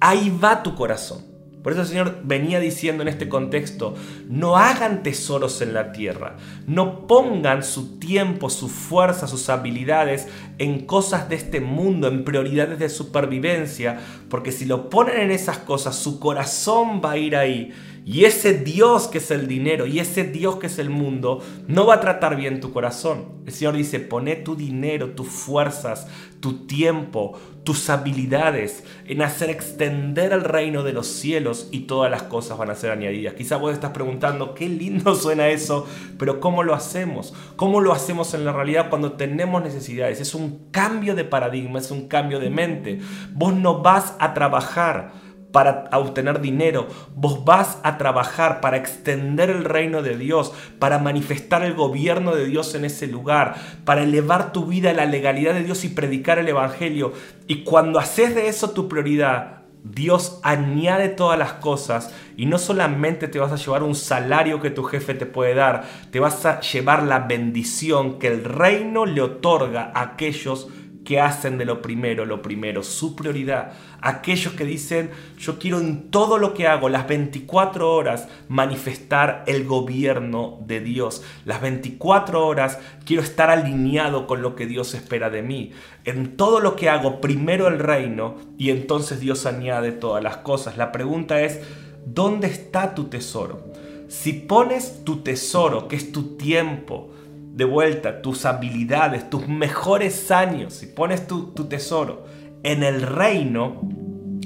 ahí 0.00 0.36
va 0.42 0.62
tu 0.62 0.74
corazón. 0.74 1.34
Por 1.64 1.72
eso 1.72 1.80
el 1.80 1.88
Señor 1.88 2.18
venía 2.24 2.60
diciendo 2.60 3.02
en 3.02 3.08
este 3.08 3.26
contexto, 3.26 3.94
no 4.28 4.58
hagan 4.58 5.02
tesoros 5.02 5.62
en 5.62 5.72
la 5.72 5.92
tierra, 5.92 6.36
no 6.66 7.06
pongan 7.06 7.64
su 7.64 7.98
tiempo, 7.98 8.50
su 8.50 8.68
fuerza, 8.68 9.26
sus 9.26 9.48
habilidades 9.48 10.28
en 10.58 10.86
cosas 10.86 11.28
de 11.28 11.36
este 11.36 11.60
mundo, 11.60 12.08
en 12.08 12.24
prioridades 12.24 12.78
de 12.78 12.88
supervivencia, 12.88 14.00
porque 14.28 14.52
si 14.52 14.64
lo 14.64 14.88
ponen 14.90 15.20
en 15.20 15.30
esas 15.30 15.58
cosas, 15.58 15.96
su 15.96 16.20
corazón 16.20 17.00
va 17.04 17.12
a 17.12 17.18
ir 17.18 17.36
ahí 17.36 17.72
y 18.06 18.26
ese 18.26 18.52
Dios 18.52 19.08
que 19.08 19.16
es 19.16 19.30
el 19.30 19.48
dinero 19.48 19.86
y 19.86 19.98
ese 19.98 20.24
Dios 20.24 20.56
que 20.56 20.66
es 20.66 20.78
el 20.78 20.90
mundo 20.90 21.42
no 21.68 21.86
va 21.86 21.94
a 21.94 22.00
tratar 22.00 22.36
bien 22.36 22.60
tu 22.60 22.70
corazón. 22.70 23.24
El 23.46 23.52
Señor 23.52 23.76
dice, 23.76 23.98
pone 23.98 24.36
tu 24.36 24.56
dinero, 24.56 25.12
tus 25.12 25.28
fuerzas, 25.28 26.06
tu 26.40 26.66
tiempo, 26.66 27.38
tus 27.64 27.88
habilidades 27.88 28.84
en 29.06 29.22
hacer 29.22 29.48
extender 29.48 30.32
el 30.32 30.42
reino 30.42 30.82
de 30.82 30.92
los 30.92 31.06
cielos 31.06 31.68
y 31.72 31.80
todas 31.80 32.10
las 32.10 32.24
cosas 32.24 32.58
van 32.58 32.68
a 32.68 32.74
ser 32.74 32.90
añadidas. 32.90 33.34
Quizá 33.34 33.56
vos 33.56 33.72
estás 33.72 33.92
preguntando, 33.92 34.54
qué 34.54 34.68
lindo 34.68 35.14
suena 35.14 35.48
eso, 35.48 35.86
pero 36.18 36.40
¿cómo 36.40 36.62
lo 36.62 36.74
hacemos? 36.74 37.32
¿Cómo 37.56 37.80
lo 37.80 37.94
hacemos 37.94 38.34
en 38.34 38.44
la 38.44 38.52
realidad 38.52 38.90
cuando 38.90 39.12
tenemos 39.12 39.62
necesidades? 39.62 40.20
Es 40.20 40.34
un 40.34 40.43
un 40.44 40.70
cambio 40.70 41.14
de 41.14 41.24
paradigma, 41.24 41.78
es 41.78 41.90
un 41.90 42.08
cambio 42.08 42.38
de 42.38 42.50
mente. 42.50 43.00
Vos 43.32 43.54
no 43.54 43.82
vas 43.82 44.14
a 44.18 44.34
trabajar 44.34 45.24
para 45.54 45.88
obtener 45.92 46.40
dinero, 46.40 46.88
vos 47.14 47.44
vas 47.44 47.78
a 47.84 47.96
trabajar 47.96 48.60
para 48.60 48.76
extender 48.76 49.50
el 49.50 49.64
reino 49.64 50.02
de 50.02 50.16
Dios, 50.16 50.52
para 50.80 50.98
manifestar 50.98 51.62
el 51.62 51.74
gobierno 51.74 52.34
de 52.34 52.46
Dios 52.46 52.74
en 52.74 52.84
ese 52.84 53.06
lugar, 53.06 53.54
para 53.84 54.02
elevar 54.02 54.52
tu 54.52 54.66
vida 54.66 54.90
a 54.90 54.94
la 54.94 55.06
legalidad 55.06 55.54
de 55.54 55.62
Dios 55.62 55.84
y 55.84 55.90
predicar 55.90 56.40
el 56.40 56.48
Evangelio. 56.48 57.12
Y 57.46 57.62
cuando 57.62 58.00
haces 58.00 58.34
de 58.34 58.48
eso 58.48 58.70
tu 58.70 58.88
prioridad, 58.88 59.63
Dios 59.84 60.40
añade 60.42 61.10
todas 61.10 61.38
las 61.38 61.52
cosas 61.54 62.12
y 62.38 62.46
no 62.46 62.56
solamente 62.56 63.28
te 63.28 63.38
vas 63.38 63.52
a 63.52 63.56
llevar 63.56 63.82
un 63.82 63.94
salario 63.94 64.60
que 64.60 64.70
tu 64.70 64.82
jefe 64.82 65.12
te 65.12 65.26
puede 65.26 65.54
dar, 65.54 65.84
te 66.10 66.20
vas 66.20 66.46
a 66.46 66.60
llevar 66.60 67.02
la 67.02 67.20
bendición 67.20 68.18
que 68.18 68.28
el 68.28 68.44
reino 68.44 69.04
le 69.04 69.20
otorga 69.20 69.92
a 69.94 70.00
aquellos 70.00 70.68
que 70.68 70.83
hacen 71.20 71.58
de 71.58 71.64
lo 71.64 71.82
primero 71.82 72.24
lo 72.24 72.42
primero, 72.42 72.82
su 72.82 73.14
prioridad. 73.14 73.72
Aquellos 74.00 74.54
que 74.54 74.64
dicen, 74.64 75.10
yo 75.38 75.58
quiero 75.58 75.78
en 75.78 76.10
todo 76.10 76.38
lo 76.38 76.54
que 76.54 76.66
hago, 76.66 76.88
las 76.88 77.06
24 77.06 77.90
horas, 77.92 78.28
manifestar 78.48 79.44
el 79.46 79.64
gobierno 79.64 80.58
de 80.66 80.80
Dios. 80.80 81.22
Las 81.44 81.60
24 81.60 82.46
horas 82.46 82.78
quiero 83.04 83.22
estar 83.22 83.50
alineado 83.50 84.26
con 84.26 84.42
lo 84.42 84.54
que 84.54 84.66
Dios 84.66 84.94
espera 84.94 85.30
de 85.30 85.42
mí. 85.42 85.72
En 86.04 86.36
todo 86.36 86.60
lo 86.60 86.76
que 86.76 86.88
hago, 86.88 87.20
primero 87.20 87.68
el 87.68 87.78
reino 87.78 88.36
y 88.58 88.70
entonces 88.70 89.20
Dios 89.20 89.46
añade 89.46 89.92
todas 89.92 90.22
las 90.22 90.38
cosas. 90.38 90.76
La 90.76 90.92
pregunta 90.92 91.40
es, 91.42 91.60
¿dónde 92.06 92.46
está 92.46 92.94
tu 92.94 93.04
tesoro? 93.04 93.72
Si 94.08 94.32
pones 94.32 95.04
tu 95.04 95.22
tesoro, 95.22 95.88
que 95.88 95.96
es 95.96 96.12
tu 96.12 96.36
tiempo, 96.36 97.13
de 97.54 97.64
vuelta 97.64 98.20
tus 98.20 98.46
habilidades, 98.46 99.30
tus 99.30 99.46
mejores 99.46 100.32
años, 100.32 100.74
si 100.74 100.86
pones 100.86 101.28
tu, 101.28 101.52
tesoro 101.68 102.26
en 102.64 102.82
el 102.82 103.02
reino, 103.02 103.88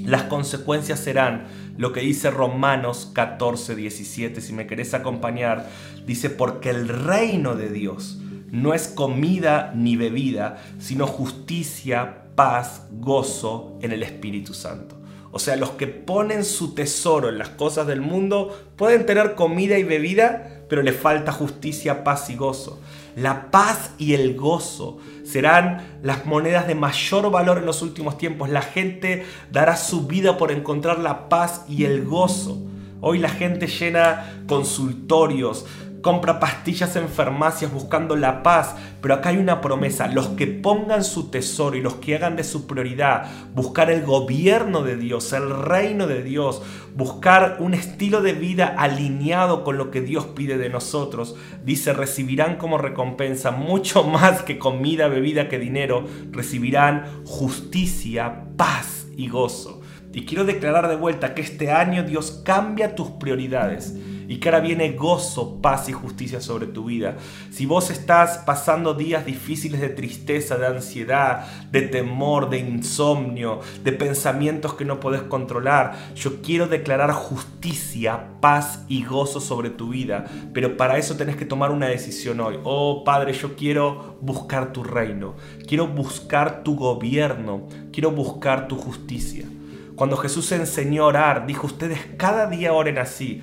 las 0.05 0.23
consecuencias 0.23 0.99
serán 0.99 1.47
lo 1.75 1.91
que 1.91 2.01
dice 2.01 2.29
Romanos 2.29 3.09
14, 3.13 3.75
17. 3.75 4.41
Si 4.41 4.53
me 4.53 4.67
querés 4.67 4.93
acompañar, 4.93 5.67
dice, 6.05 6.29
porque 6.29 6.69
el 6.69 6.87
reino 6.87 7.55
de 7.55 7.69
Dios 7.69 8.19
no 8.51 8.75
es 8.75 8.87
comida 8.87 9.73
ni 9.75 9.95
bebida, 9.95 10.61
sino 10.77 11.07
justicia, 11.07 12.25
paz, 12.35 12.87
gozo 12.91 13.79
en 13.81 13.91
el 13.91 14.03
Espíritu 14.03 14.53
Santo. 14.53 14.99
O 15.31 15.39
sea, 15.39 15.55
los 15.55 15.71
que 15.71 15.87
ponen 15.87 16.43
su 16.43 16.75
tesoro 16.75 17.29
en 17.29 17.39
las 17.39 17.49
cosas 17.49 17.87
del 17.87 18.01
mundo 18.01 18.71
pueden 18.75 19.05
tener 19.05 19.35
comida 19.35 19.77
y 19.79 19.83
bebida, 19.83 20.63
pero 20.67 20.83
le 20.83 20.91
falta 20.91 21.31
justicia, 21.31 22.03
paz 22.03 22.29
y 22.29 22.35
gozo. 22.35 22.79
La 23.15 23.51
paz 23.51 23.91
y 23.97 24.13
el 24.13 24.35
gozo 24.35 24.97
serán 25.23 25.99
las 26.03 26.25
monedas 26.25 26.67
de 26.67 26.75
mayor 26.75 27.29
valor 27.31 27.57
en 27.57 27.65
los 27.65 27.81
últimos 27.81 28.17
tiempos. 28.17 28.49
La 28.49 28.61
gente 28.61 29.25
dará 29.51 29.75
su 29.77 30.07
vida 30.07 30.37
por 30.37 30.51
encontrar 30.51 30.99
la 30.99 31.29
paz 31.29 31.65
y 31.67 31.85
el 31.85 32.05
gozo. 32.05 32.57
Hoy 33.01 33.19
la 33.19 33.29
gente 33.29 33.67
llena 33.67 34.43
consultorios, 34.47 35.65
compra 36.01 36.39
pastillas 36.39 36.95
en 36.95 37.09
farmacias 37.09 37.71
buscando 37.71 38.15
la 38.15 38.43
paz, 38.43 38.75
pero 39.01 39.13
acá 39.13 39.29
hay 39.29 39.37
una 39.37 39.61
promesa, 39.61 40.07
los 40.07 40.29
que 40.29 40.47
pongan 40.47 41.03
su 41.03 41.29
tesoro 41.29 41.75
y 41.75 41.81
los 41.81 41.95
que 41.95 42.15
hagan 42.15 42.35
de 42.35 42.43
su 42.43 42.67
prioridad 42.67 43.25
buscar 43.53 43.91
el 43.91 44.05
gobierno 44.05 44.83
de 44.83 44.95
Dios, 44.95 45.33
el 45.33 45.49
reino 45.49 46.07
de 46.07 46.23
Dios, 46.23 46.61
buscar 46.95 47.57
un 47.59 47.73
estilo 47.73 48.21
de 48.21 48.33
vida 48.33 48.75
alineado 48.77 49.63
con 49.63 49.77
lo 49.77 49.91
que 49.91 50.01
Dios 50.01 50.27
pide 50.27 50.57
de 50.57 50.69
nosotros, 50.69 51.35
dice, 51.63 51.93
recibirán 51.93 52.57
como 52.57 52.77
recompensa 52.77 53.51
mucho 53.51 54.03
más 54.05 54.43
que 54.43 54.57
comida, 54.57 55.07
bebida, 55.07 55.49
que 55.49 55.59
dinero, 55.59 56.05
recibirán 56.31 57.23
justicia, 57.25 58.45
paz 58.57 59.07
y 59.15 59.27
gozo. 59.27 59.81
Y 60.11 60.25
quiero 60.25 60.43
declarar 60.43 60.87
de 60.87 60.95
vuelta 60.95 61.35
que 61.35 61.41
este 61.41 61.71
año 61.71 62.03
Dios 62.03 62.41
cambia 62.43 62.95
tus 62.95 63.11
prioridades 63.11 63.93
y 64.29 64.37
que 64.37 64.47
ahora 64.47 64.61
viene 64.61 64.91
gozo, 64.91 65.59
paz 65.59 65.89
y 65.89 65.91
justicia 65.91 66.39
sobre 66.39 66.67
tu 66.67 66.85
vida. 66.85 67.17
Si 67.49 67.65
vos 67.65 67.89
estás 67.89 68.37
pasando 68.45 68.93
días 68.93 69.25
difíciles 69.25 69.81
de 69.81 69.89
tristeza, 69.89 70.55
de 70.57 70.67
ansiedad, 70.67 71.47
de 71.71 71.81
temor, 71.81 72.51
de 72.51 72.59
insomnio, 72.59 73.59
de 73.83 73.91
pensamientos 73.91 74.75
que 74.75 74.85
no 74.85 74.99
podés 74.99 75.23
controlar, 75.23 76.13
yo 76.13 76.43
quiero 76.43 76.67
declarar 76.67 77.11
justicia, 77.11 78.35
paz 78.39 78.85
y 78.87 79.03
gozo 79.03 79.41
sobre 79.41 79.71
tu 79.71 79.89
vida. 79.89 80.25
Pero 80.53 80.77
para 80.77 80.99
eso 80.99 81.17
tenés 81.17 81.35
que 81.35 81.45
tomar 81.45 81.71
una 81.71 81.87
decisión 81.87 82.39
hoy. 82.39 82.59
Oh 82.63 83.03
Padre, 83.03 83.33
yo 83.33 83.55
quiero 83.55 84.19
buscar 84.21 84.73
tu 84.73 84.83
reino, 84.83 85.33
quiero 85.67 85.87
buscar 85.87 86.63
tu 86.63 86.75
gobierno, 86.75 87.67
quiero 87.91 88.11
buscar 88.11 88.67
tu 88.67 88.75
justicia. 88.75 89.47
Cuando 89.95 90.17
Jesús 90.17 90.51
enseñó 90.51 91.03
a 91.03 91.07
orar, 91.07 91.47
dijo, 91.47 91.65
ustedes 91.65 91.99
cada 92.15 92.45
día 92.45 92.73
oren 92.73 92.99
así. 92.99 93.41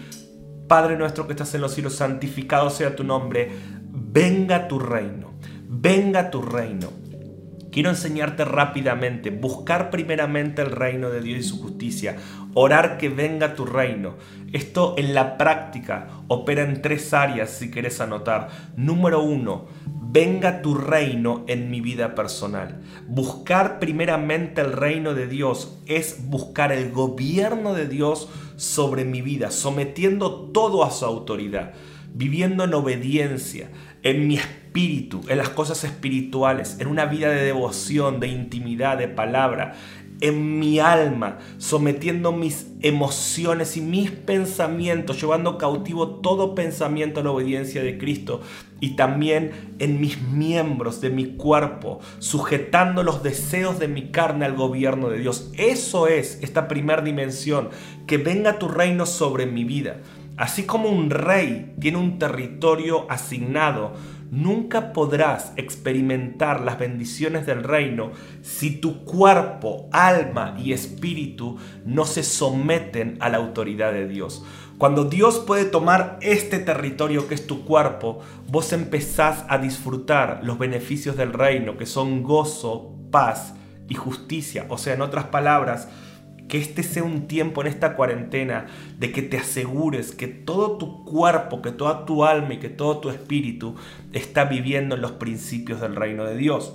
Padre 0.68 0.96
nuestro 0.96 1.26
que 1.26 1.32
estás 1.32 1.54
en 1.54 1.60
los 1.60 1.74
cielos, 1.74 1.94
santificado 1.94 2.70
sea 2.70 2.96
tu 2.96 3.04
nombre, 3.04 3.50
venga 3.90 4.68
tu 4.68 4.78
reino, 4.78 5.32
venga 5.68 6.30
tu 6.30 6.42
reino. 6.42 6.90
Quiero 7.70 7.90
enseñarte 7.90 8.44
rápidamente, 8.44 9.28
buscar 9.28 9.90
primeramente 9.90 10.62
el 10.62 10.70
reino 10.70 11.10
de 11.10 11.20
Dios 11.20 11.40
y 11.40 11.42
su 11.42 11.60
justicia, 11.60 12.16
orar 12.54 12.96
que 12.96 13.10
venga 13.10 13.54
tu 13.54 13.66
reino. 13.66 14.14
Esto 14.52 14.94
en 14.96 15.12
la 15.12 15.36
práctica 15.36 16.08
opera 16.28 16.62
en 16.62 16.80
tres 16.80 17.12
áreas 17.12 17.50
si 17.50 17.70
quieres 17.70 18.00
anotar. 18.00 18.48
Número 18.76 19.22
uno, 19.22 19.66
venga 19.84 20.62
tu 20.62 20.74
reino 20.74 21.44
en 21.48 21.70
mi 21.70 21.82
vida 21.82 22.14
personal. 22.14 22.80
Buscar 23.06 23.78
primeramente 23.78 24.62
el 24.62 24.72
reino 24.72 25.12
de 25.12 25.26
Dios 25.26 25.78
es 25.84 26.28
buscar 26.28 26.72
el 26.72 26.90
gobierno 26.90 27.74
de 27.74 27.86
Dios 27.86 28.30
sobre 28.56 29.04
mi 29.04 29.22
vida, 29.22 29.50
sometiendo 29.50 30.50
todo 30.52 30.84
a 30.84 30.90
su 30.90 31.04
autoridad, 31.04 31.74
viviendo 32.14 32.64
en 32.64 32.74
obediencia, 32.74 33.70
en 34.02 34.26
mi 34.26 34.36
espíritu, 34.36 35.20
en 35.28 35.38
las 35.38 35.50
cosas 35.50 35.84
espirituales, 35.84 36.78
en 36.80 36.88
una 36.88 37.06
vida 37.06 37.28
de 37.28 37.44
devoción, 37.44 38.20
de 38.20 38.28
intimidad, 38.28 38.98
de 38.98 39.08
palabra, 39.08 39.74
en 40.20 40.58
mi 40.58 40.78
alma, 40.78 41.38
sometiendo 41.58 42.32
mis 42.32 42.68
emociones 42.80 43.76
y 43.76 43.80
mis 43.80 44.10
pensamientos, 44.10 45.20
llevando 45.20 45.58
cautivo 45.58 46.20
todo 46.20 46.54
pensamiento 46.54 47.20
a 47.20 47.24
la 47.24 47.30
obediencia 47.30 47.82
de 47.82 47.98
Cristo 47.98 48.40
y 48.80 48.90
también 48.96 49.52
en 49.78 50.00
mis 50.00 50.20
miembros 50.20 51.00
de 51.00 51.10
mi 51.10 51.36
cuerpo, 51.36 52.00
sujetando 52.18 53.02
los 53.02 53.22
deseos 53.22 53.78
de 53.78 53.88
mi 53.88 54.10
carne 54.10 54.44
al 54.44 54.54
gobierno 54.54 55.08
de 55.08 55.18
Dios. 55.18 55.50
Eso 55.56 56.06
es 56.06 56.38
esta 56.42 56.68
primera 56.68 57.02
dimensión, 57.02 57.70
que 58.06 58.18
venga 58.18 58.58
tu 58.58 58.68
reino 58.68 59.06
sobre 59.06 59.46
mi 59.46 59.64
vida. 59.64 59.98
Así 60.36 60.64
como 60.64 60.90
un 60.90 61.08
rey 61.08 61.74
tiene 61.80 61.96
un 61.96 62.18
territorio 62.18 63.10
asignado, 63.10 63.94
nunca 64.30 64.92
podrás 64.92 65.52
experimentar 65.56 66.60
las 66.60 66.78
bendiciones 66.78 67.46
del 67.46 67.62
reino 67.62 68.12
si 68.42 68.70
tu 68.70 69.04
cuerpo, 69.04 69.88
alma 69.92 70.56
y 70.58 70.72
espíritu 70.72 71.58
no 71.84 72.04
se 72.04 72.22
someten 72.22 73.16
a 73.20 73.28
la 73.28 73.38
autoridad 73.38 73.92
de 73.92 74.08
Dios. 74.08 74.44
Cuando 74.78 75.04
Dios 75.04 75.38
puede 75.38 75.64
tomar 75.64 76.18
este 76.20 76.58
territorio 76.58 77.28
que 77.28 77.34
es 77.34 77.46
tu 77.46 77.64
cuerpo, 77.64 78.20
vos 78.48 78.72
empezás 78.74 79.44
a 79.48 79.56
disfrutar 79.56 80.40
los 80.42 80.58
beneficios 80.58 81.16
del 81.16 81.32
reino, 81.32 81.78
que 81.78 81.86
son 81.86 82.22
gozo, 82.22 82.94
paz 83.10 83.54
y 83.88 83.94
justicia. 83.94 84.66
O 84.68 84.76
sea, 84.76 84.92
en 84.92 85.00
otras 85.00 85.26
palabras, 85.26 85.88
que 86.48 86.58
este 86.58 86.82
sea 86.82 87.02
un 87.02 87.26
tiempo 87.26 87.60
en 87.60 87.66
esta 87.66 87.96
cuarentena 87.96 88.66
de 88.98 89.12
que 89.12 89.22
te 89.22 89.38
asegures 89.38 90.12
que 90.12 90.28
todo 90.28 90.78
tu 90.78 91.04
cuerpo, 91.04 91.62
que 91.62 91.72
toda 91.72 92.04
tu 92.04 92.24
alma 92.24 92.54
y 92.54 92.58
que 92.58 92.68
todo 92.68 92.98
tu 92.98 93.10
espíritu 93.10 93.74
está 94.12 94.44
viviendo 94.44 94.94
en 94.94 95.02
los 95.02 95.12
principios 95.12 95.80
del 95.80 95.96
reino 95.96 96.24
de 96.24 96.36
Dios. 96.36 96.74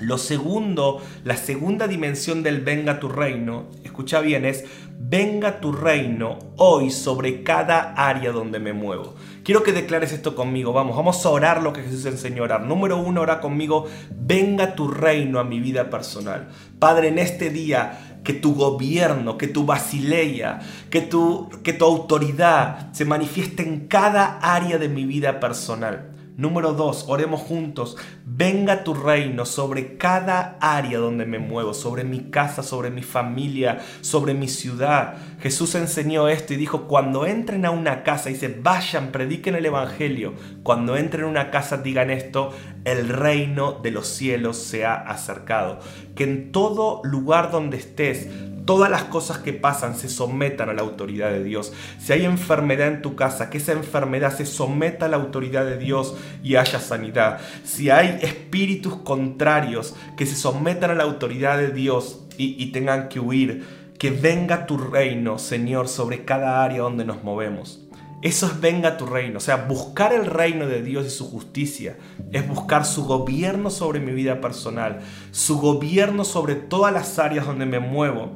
Lo 0.00 0.16
segundo, 0.16 1.02
la 1.24 1.36
segunda 1.36 1.88
dimensión 1.88 2.42
del 2.42 2.60
venga 2.60 3.00
tu 3.00 3.08
reino, 3.08 3.66
escucha 3.82 4.20
bien, 4.20 4.44
es 4.44 4.64
venga 5.00 5.60
tu 5.60 5.72
reino 5.72 6.38
hoy 6.56 6.90
sobre 6.90 7.42
cada 7.42 7.94
área 7.94 8.30
donde 8.30 8.58
me 8.60 8.72
muevo. 8.72 9.14
Quiero 9.42 9.62
que 9.62 9.72
declares 9.72 10.12
esto 10.12 10.36
conmigo, 10.36 10.72
vamos, 10.72 10.96
vamos 10.96 11.24
a 11.24 11.30
orar 11.30 11.62
lo 11.62 11.72
que 11.72 11.82
Jesús 11.82 12.04
enseñó 12.04 12.42
a 12.42 12.44
orar. 12.44 12.60
Número 12.62 12.98
uno, 12.98 13.22
ora 13.22 13.40
conmigo, 13.40 13.86
venga 14.10 14.74
tu 14.74 14.88
reino 14.88 15.40
a 15.40 15.44
mi 15.44 15.58
vida 15.58 15.88
personal. 15.88 16.48
Padre, 16.78 17.08
en 17.08 17.18
este 17.18 17.50
día 17.50 18.07
que 18.28 18.34
tu 18.34 18.54
gobierno, 18.54 19.38
que 19.38 19.46
tu 19.46 19.64
basileia, 19.64 20.58
que 20.90 21.00
tu, 21.00 21.48
que 21.64 21.72
tu 21.72 21.86
autoridad 21.86 22.92
se 22.92 23.06
manifieste 23.06 23.62
en 23.62 23.88
cada 23.88 24.38
área 24.42 24.76
de 24.76 24.90
mi 24.90 25.06
vida 25.06 25.40
personal. 25.40 26.10
Número 26.36 26.74
dos, 26.74 27.06
oremos 27.08 27.40
juntos. 27.40 27.96
Venga 28.30 28.84
tu 28.84 28.92
reino 28.92 29.46
sobre 29.46 29.96
cada 29.96 30.58
área 30.60 30.98
donde 30.98 31.24
me 31.24 31.38
muevo, 31.38 31.72
sobre 31.72 32.04
mi 32.04 32.30
casa, 32.30 32.62
sobre 32.62 32.90
mi 32.90 33.02
familia, 33.02 33.78
sobre 34.02 34.34
mi 34.34 34.48
ciudad. 34.48 35.14
Jesús 35.40 35.74
enseñó 35.74 36.28
esto 36.28 36.52
y 36.52 36.56
dijo, 36.56 36.86
cuando 36.88 37.24
entren 37.24 37.64
a 37.64 37.70
una 37.70 38.02
casa, 38.02 38.28
dice, 38.28 38.54
vayan, 38.62 39.12
prediquen 39.12 39.54
el 39.54 39.64
Evangelio. 39.64 40.34
Cuando 40.62 40.98
entren 40.98 41.24
a 41.24 41.28
una 41.28 41.50
casa, 41.50 41.78
digan 41.78 42.10
esto, 42.10 42.52
el 42.84 43.08
reino 43.08 43.80
de 43.82 43.92
los 43.92 44.06
cielos 44.06 44.58
se 44.58 44.84
ha 44.84 44.94
acercado. 44.94 45.80
Que 46.14 46.24
en 46.24 46.52
todo 46.52 47.00
lugar 47.04 47.50
donde 47.50 47.78
estés, 47.78 48.28
todas 48.68 48.90
las 48.90 49.04
cosas 49.04 49.38
que 49.38 49.54
pasan 49.54 49.96
se 49.96 50.10
sometan 50.10 50.68
a 50.68 50.74
la 50.74 50.82
autoridad 50.82 51.30
de 51.30 51.42
Dios. 51.42 51.72
Si 51.98 52.12
hay 52.12 52.26
enfermedad 52.26 52.88
en 52.88 53.00
tu 53.00 53.16
casa, 53.16 53.48
que 53.48 53.56
esa 53.56 53.72
enfermedad 53.72 54.36
se 54.36 54.44
someta 54.44 55.06
a 55.06 55.08
la 55.08 55.16
autoridad 55.16 55.64
de 55.64 55.78
Dios 55.78 56.14
y 56.42 56.56
haya 56.56 56.78
sanidad. 56.78 57.40
Si 57.64 57.88
hay 57.88 58.17
espíritus 58.22 58.96
contrarios 58.96 59.94
que 60.16 60.26
se 60.26 60.36
sometan 60.36 60.90
a 60.90 60.94
la 60.94 61.04
autoridad 61.04 61.58
de 61.58 61.72
Dios 61.72 62.26
y, 62.36 62.62
y 62.62 62.72
tengan 62.72 63.08
que 63.08 63.20
huir, 63.20 63.66
que 63.98 64.10
venga 64.10 64.66
tu 64.66 64.78
reino, 64.78 65.38
Señor, 65.38 65.88
sobre 65.88 66.24
cada 66.24 66.62
área 66.64 66.82
donde 66.82 67.04
nos 67.04 67.24
movemos. 67.24 67.88
Eso 68.20 68.46
es 68.46 68.60
venga 68.60 68.96
tu 68.96 69.06
reino. 69.06 69.38
O 69.38 69.40
sea, 69.40 69.56
buscar 69.68 70.12
el 70.12 70.26
reino 70.26 70.66
de 70.66 70.82
Dios 70.82 71.06
y 71.06 71.10
su 71.10 71.30
justicia 71.30 71.96
es 72.32 72.46
buscar 72.48 72.84
su 72.84 73.04
gobierno 73.04 73.70
sobre 73.70 74.00
mi 74.00 74.12
vida 74.12 74.40
personal, 74.40 75.00
su 75.30 75.60
gobierno 75.60 76.24
sobre 76.24 76.56
todas 76.56 76.92
las 76.92 77.18
áreas 77.18 77.46
donde 77.46 77.66
me 77.66 77.78
muevo 77.78 78.32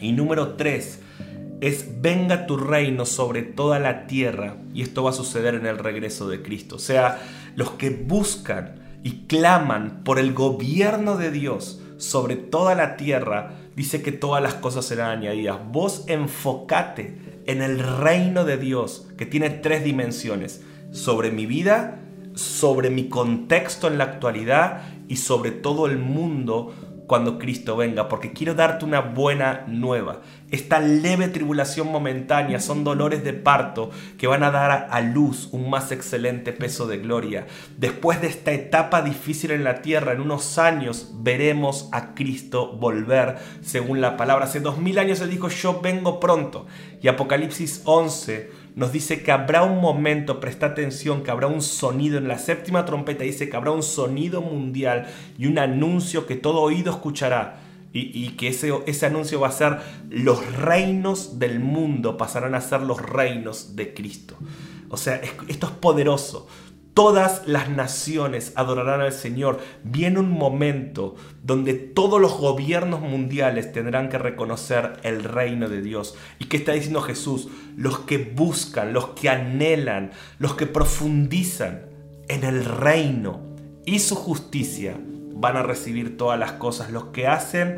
y 0.00 0.12
número 0.12 0.54
tres 0.54 1.00
es 1.60 2.00
venga 2.00 2.46
tu 2.46 2.56
reino 2.56 3.04
sobre 3.04 3.42
toda 3.42 3.78
la 3.78 4.06
tierra 4.06 4.56
y 4.72 4.82
esto 4.82 5.02
va 5.02 5.10
a 5.10 5.14
suceder 5.14 5.54
en 5.54 5.66
el 5.66 5.78
regreso 5.78 6.28
de 6.28 6.42
Cristo. 6.42 6.76
O 6.76 6.78
sea, 6.78 7.20
los 7.56 7.72
que 7.72 7.90
buscan 7.90 8.76
y 9.02 9.26
claman 9.26 10.02
por 10.04 10.18
el 10.18 10.32
gobierno 10.32 11.16
de 11.16 11.30
Dios 11.30 11.80
sobre 11.96 12.36
toda 12.36 12.74
la 12.74 12.96
tierra, 12.96 13.52
dice 13.76 14.02
que 14.02 14.12
todas 14.12 14.42
las 14.42 14.54
cosas 14.54 14.84
serán 14.86 15.18
añadidas. 15.18 15.58
Vos 15.70 16.04
enfocate 16.06 17.42
en 17.46 17.62
el 17.62 17.78
reino 17.78 18.44
de 18.44 18.56
Dios 18.56 19.08
que 19.16 19.26
tiene 19.26 19.50
tres 19.50 19.84
dimensiones, 19.84 20.62
sobre 20.92 21.30
mi 21.30 21.46
vida, 21.46 22.00
sobre 22.34 22.90
mi 22.90 23.08
contexto 23.08 23.88
en 23.88 23.98
la 23.98 24.04
actualidad 24.04 24.82
y 25.08 25.16
sobre 25.16 25.50
todo 25.50 25.86
el 25.86 25.98
mundo 25.98 26.72
cuando 27.10 27.40
Cristo 27.40 27.74
venga, 27.76 28.06
porque 28.06 28.32
quiero 28.32 28.54
darte 28.54 28.84
una 28.84 29.00
buena 29.00 29.64
nueva. 29.66 30.20
Esta 30.52 30.78
leve 30.78 31.26
tribulación 31.26 31.90
momentánea 31.90 32.60
son 32.60 32.84
dolores 32.84 33.24
de 33.24 33.32
parto 33.32 33.90
que 34.16 34.28
van 34.28 34.44
a 34.44 34.52
dar 34.52 34.86
a 34.88 35.00
luz 35.00 35.48
un 35.50 35.68
más 35.70 35.90
excelente 35.90 36.52
peso 36.52 36.86
de 36.86 36.98
gloria. 36.98 37.48
Después 37.76 38.20
de 38.20 38.28
esta 38.28 38.52
etapa 38.52 39.02
difícil 39.02 39.50
en 39.50 39.64
la 39.64 39.82
tierra, 39.82 40.12
en 40.12 40.20
unos 40.20 40.56
años 40.58 41.10
veremos 41.14 41.88
a 41.90 42.14
Cristo 42.14 42.76
volver, 42.76 43.38
según 43.60 44.00
la 44.00 44.16
palabra. 44.16 44.44
Hace 44.44 44.60
dos 44.60 44.78
mil 44.78 44.96
años 44.96 45.20
Él 45.20 45.30
dijo, 45.30 45.48
yo 45.48 45.80
vengo 45.80 46.20
pronto. 46.20 46.66
Y 47.02 47.08
Apocalipsis 47.08 47.82
11 47.86 48.59
nos 48.80 48.92
dice 48.92 49.22
que 49.22 49.30
habrá 49.30 49.62
un 49.62 49.78
momento, 49.78 50.40
presta 50.40 50.64
atención, 50.64 51.22
que 51.22 51.30
habrá 51.30 51.48
un 51.48 51.60
sonido 51.60 52.16
en 52.16 52.28
la 52.28 52.38
séptima 52.38 52.86
trompeta, 52.86 53.24
dice 53.24 53.50
que 53.50 53.54
habrá 53.54 53.72
un 53.72 53.82
sonido 53.82 54.40
mundial 54.40 55.06
y 55.38 55.48
un 55.48 55.58
anuncio 55.58 56.24
que 56.24 56.34
todo 56.34 56.62
oído 56.62 56.90
escuchará. 56.90 57.60
Y, 57.92 58.30
que 58.38 58.48
ese, 58.48 58.72
ese 58.86 59.04
anuncio 59.04 59.38
va 59.38 59.48
a 59.48 59.52
ser 59.52 59.80
los 60.08 60.56
reinos 60.56 61.38
del 61.38 61.60
mundo 61.60 62.16
pasarán 62.16 62.54
a 62.54 62.62
ser 62.62 62.80
los 62.80 63.02
reinos 63.02 63.76
de 63.76 63.92
Cristo. 63.92 64.36
O 64.88 64.96
sea, 64.96 65.20
esto 65.48 65.66
es 65.66 65.72
poderoso. 65.72 66.48
Todas 67.00 67.46
las 67.46 67.70
naciones 67.70 68.52
adorarán 68.56 69.00
al 69.00 69.14
Señor. 69.14 69.58
Viene 69.82 70.20
un 70.20 70.30
momento 70.30 71.14
donde 71.42 71.72
todos 71.72 72.20
los 72.20 72.36
gobiernos 72.36 73.00
mundiales 73.00 73.72
tendrán 73.72 74.10
que 74.10 74.18
reconocer 74.18 74.98
el 75.02 75.24
reino 75.24 75.70
de 75.70 75.80
Dios. 75.80 76.14
¿Y 76.38 76.44
qué 76.44 76.58
está 76.58 76.72
diciendo 76.72 77.00
Jesús? 77.00 77.48
Los 77.74 78.00
que 78.00 78.18
buscan, 78.18 78.92
los 78.92 79.08
que 79.14 79.30
anhelan, 79.30 80.10
los 80.38 80.56
que 80.56 80.66
profundizan 80.66 81.86
en 82.28 82.44
el 82.44 82.66
reino 82.66 83.40
y 83.86 84.00
su 84.00 84.14
justicia 84.14 84.94
van 85.32 85.56
a 85.56 85.62
recibir 85.62 86.18
todas 86.18 86.38
las 86.38 86.52
cosas. 86.52 86.90
Los 86.90 87.04
que 87.04 87.26
hacen 87.26 87.76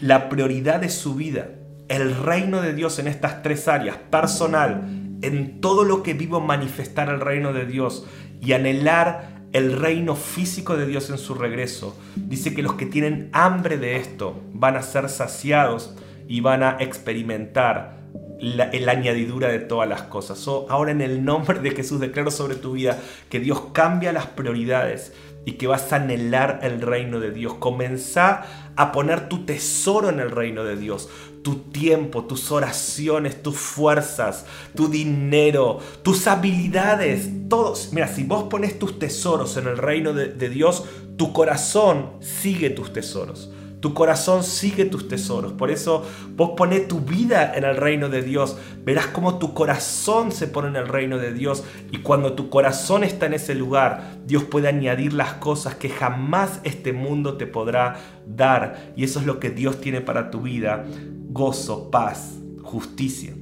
la 0.00 0.28
prioridad 0.28 0.80
de 0.80 0.90
su 0.90 1.14
vida, 1.14 1.52
el 1.88 2.14
reino 2.14 2.60
de 2.60 2.74
Dios 2.74 2.98
en 2.98 3.08
estas 3.08 3.42
tres 3.42 3.66
áreas, 3.66 3.96
personal, 3.96 5.05
en 5.22 5.60
todo 5.60 5.84
lo 5.84 6.02
que 6.02 6.14
vivo 6.14 6.40
manifestar 6.40 7.08
el 7.08 7.20
reino 7.20 7.52
de 7.52 7.66
Dios 7.66 8.06
y 8.40 8.52
anhelar 8.52 9.36
el 9.52 9.72
reino 9.72 10.16
físico 10.16 10.76
de 10.76 10.86
Dios 10.86 11.10
en 11.10 11.18
su 11.18 11.34
regreso. 11.34 11.96
Dice 12.16 12.54
que 12.54 12.62
los 12.62 12.74
que 12.74 12.86
tienen 12.86 13.30
hambre 13.32 13.78
de 13.78 13.96
esto 13.96 14.40
van 14.52 14.76
a 14.76 14.82
ser 14.82 15.08
saciados 15.08 15.94
y 16.28 16.40
van 16.40 16.62
a 16.62 16.76
experimentar 16.80 17.96
la, 18.38 18.70
añadidura 18.90 19.48
de 19.48 19.60
todas 19.60 19.88
las 19.88 20.02
cosas. 20.02 20.46
ahora 20.68 20.90
en 20.90 21.00
el 21.00 21.24
nombre 21.24 21.60
de 21.60 21.70
Jesús 21.70 22.00
declaro 22.00 22.30
sobre 22.30 22.56
tu 22.56 22.72
vida 22.72 22.98
que 23.30 23.40
Dios 23.40 23.62
cambia 23.72 24.12
las 24.12 24.26
prioridades 24.26 25.12
y 25.46 25.52
que 25.52 25.68
vas 25.68 25.92
a 25.92 25.96
anhelar 25.96 26.60
el 26.62 26.82
reino 26.82 27.20
de 27.20 27.30
Dios. 27.30 27.54
Comenzá 27.54 28.44
a 28.74 28.92
poner 28.92 29.28
tu 29.28 29.46
tesoro 29.46 30.10
en 30.10 30.20
el 30.20 30.30
reino 30.30 30.64
de 30.64 30.76
Dios 30.76 31.08
tu 31.46 31.54
tiempo, 31.70 32.24
tus 32.24 32.50
oraciones, 32.50 33.40
tus 33.40 33.56
fuerzas, 33.56 34.46
tu 34.74 34.88
dinero, 34.88 35.78
tus 36.02 36.26
habilidades, 36.26 37.30
todos. 37.48 37.90
Mira, 37.92 38.08
si 38.08 38.24
vos 38.24 38.48
pones 38.50 38.80
tus 38.80 38.98
tesoros 38.98 39.56
en 39.56 39.68
el 39.68 39.78
reino 39.78 40.12
de, 40.12 40.48
Dios, 40.48 40.82
tu 41.16 41.32
corazón 41.32 42.14
sigue 42.18 42.70
tus 42.70 42.92
tesoros. 42.92 43.48
Tu 43.78 43.94
corazón 43.94 44.42
sigue 44.42 44.86
tus 44.86 45.06
tesoros. 45.06 45.52
Por 45.52 45.70
eso 45.70 46.04
vos 46.34 46.54
pones 46.56 46.88
tu 46.88 46.98
vida 46.98 47.54
en 47.54 47.62
el 47.62 47.76
reino 47.76 48.08
de 48.08 48.22
Dios. 48.22 48.56
Verás 48.84 49.06
cómo 49.06 49.38
tu 49.38 49.54
corazón 49.54 50.32
se 50.32 50.48
pone 50.48 50.66
en 50.66 50.74
el 50.74 50.88
reino 50.88 51.18
de 51.18 51.32
Dios. 51.32 51.62
Y 51.92 51.98
cuando 51.98 52.32
tu 52.32 52.50
corazón 52.50 53.04
está 53.04 53.26
en 53.26 53.34
ese 53.34 53.54
lugar, 53.54 54.16
Dios 54.26 54.42
puede 54.42 54.66
añadir 54.66 55.12
las 55.12 55.34
cosas 55.34 55.76
que 55.76 55.90
jamás 55.90 56.58
este 56.64 56.92
mundo 56.92 57.36
te 57.36 57.46
podrá 57.46 58.00
dar. 58.26 58.92
Y 58.96 59.04
eso 59.04 59.20
es 59.20 59.26
lo 59.26 59.38
que 59.38 59.50
Dios 59.50 59.80
tiene 59.80 60.00
para 60.00 60.32
tu 60.32 60.40
vida. 60.40 60.84
Gozo, 61.36 61.90
paz, 61.90 62.38
justicia. 62.62 63.34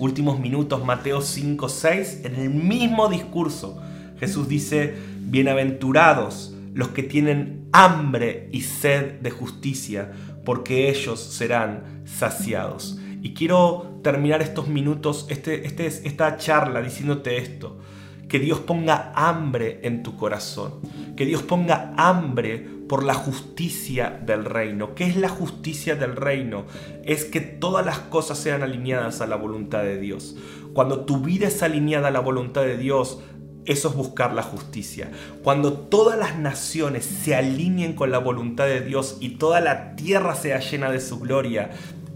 Últimos 0.00 0.40
minutos, 0.40 0.84
Mateo 0.84 1.22
5, 1.22 1.68
6. 1.68 2.22
En 2.24 2.34
el 2.34 2.50
mismo 2.50 3.08
discurso, 3.08 3.80
Jesús 4.18 4.48
dice, 4.48 4.94
bienaventurados 5.20 6.56
los 6.74 6.88
que 6.88 7.04
tienen 7.04 7.68
hambre 7.70 8.48
y 8.50 8.62
sed 8.62 9.20
de 9.20 9.30
justicia, 9.30 10.10
porque 10.44 10.90
ellos 10.90 11.20
serán 11.20 12.02
saciados. 12.04 12.98
Y 13.22 13.32
quiero 13.32 14.00
terminar 14.02 14.42
estos 14.42 14.66
minutos, 14.66 15.26
este, 15.28 15.68
este, 15.68 15.86
esta 15.86 16.36
charla 16.36 16.82
diciéndote 16.82 17.38
esto, 17.38 17.78
que 18.28 18.38
Dios 18.38 18.60
ponga 18.60 19.12
hambre 19.14 19.80
en 19.82 20.02
tu 20.02 20.16
corazón, 20.16 20.80
que 21.16 21.26
Dios 21.26 21.42
ponga 21.42 21.92
hambre 21.96 22.74
por 22.88 23.04
la 23.04 23.14
justicia 23.14 24.10
del 24.24 24.44
reino. 24.44 24.94
¿Qué 24.94 25.04
es 25.04 25.16
la 25.16 25.28
justicia 25.28 25.96
del 25.96 26.16
reino? 26.16 26.64
Es 27.04 27.24
que 27.24 27.40
todas 27.40 27.84
las 27.84 27.98
cosas 27.98 28.38
sean 28.38 28.62
alineadas 28.62 29.20
a 29.20 29.26
la 29.26 29.36
voluntad 29.36 29.82
de 29.82 29.98
Dios. 29.98 30.36
Cuando 30.74 31.04
tu 31.04 31.20
vida 31.20 31.48
es 31.48 31.62
alineada 31.62 32.08
a 32.08 32.10
la 32.10 32.20
voluntad 32.20 32.62
de 32.62 32.76
Dios, 32.76 33.20
eso 33.64 33.88
es 33.88 33.94
buscar 33.94 34.34
la 34.34 34.42
justicia. 34.42 35.10
Cuando 35.42 35.72
todas 35.72 36.18
las 36.18 36.38
naciones 36.38 37.04
se 37.04 37.34
alineen 37.34 37.94
con 37.94 38.10
la 38.10 38.18
voluntad 38.18 38.66
de 38.66 38.82
Dios 38.82 39.16
y 39.20 39.30
toda 39.30 39.60
la 39.60 39.96
tierra 39.96 40.34
sea 40.34 40.60
llena 40.60 40.90
de 40.90 41.00
su 41.00 41.18
gloria, 41.18 41.70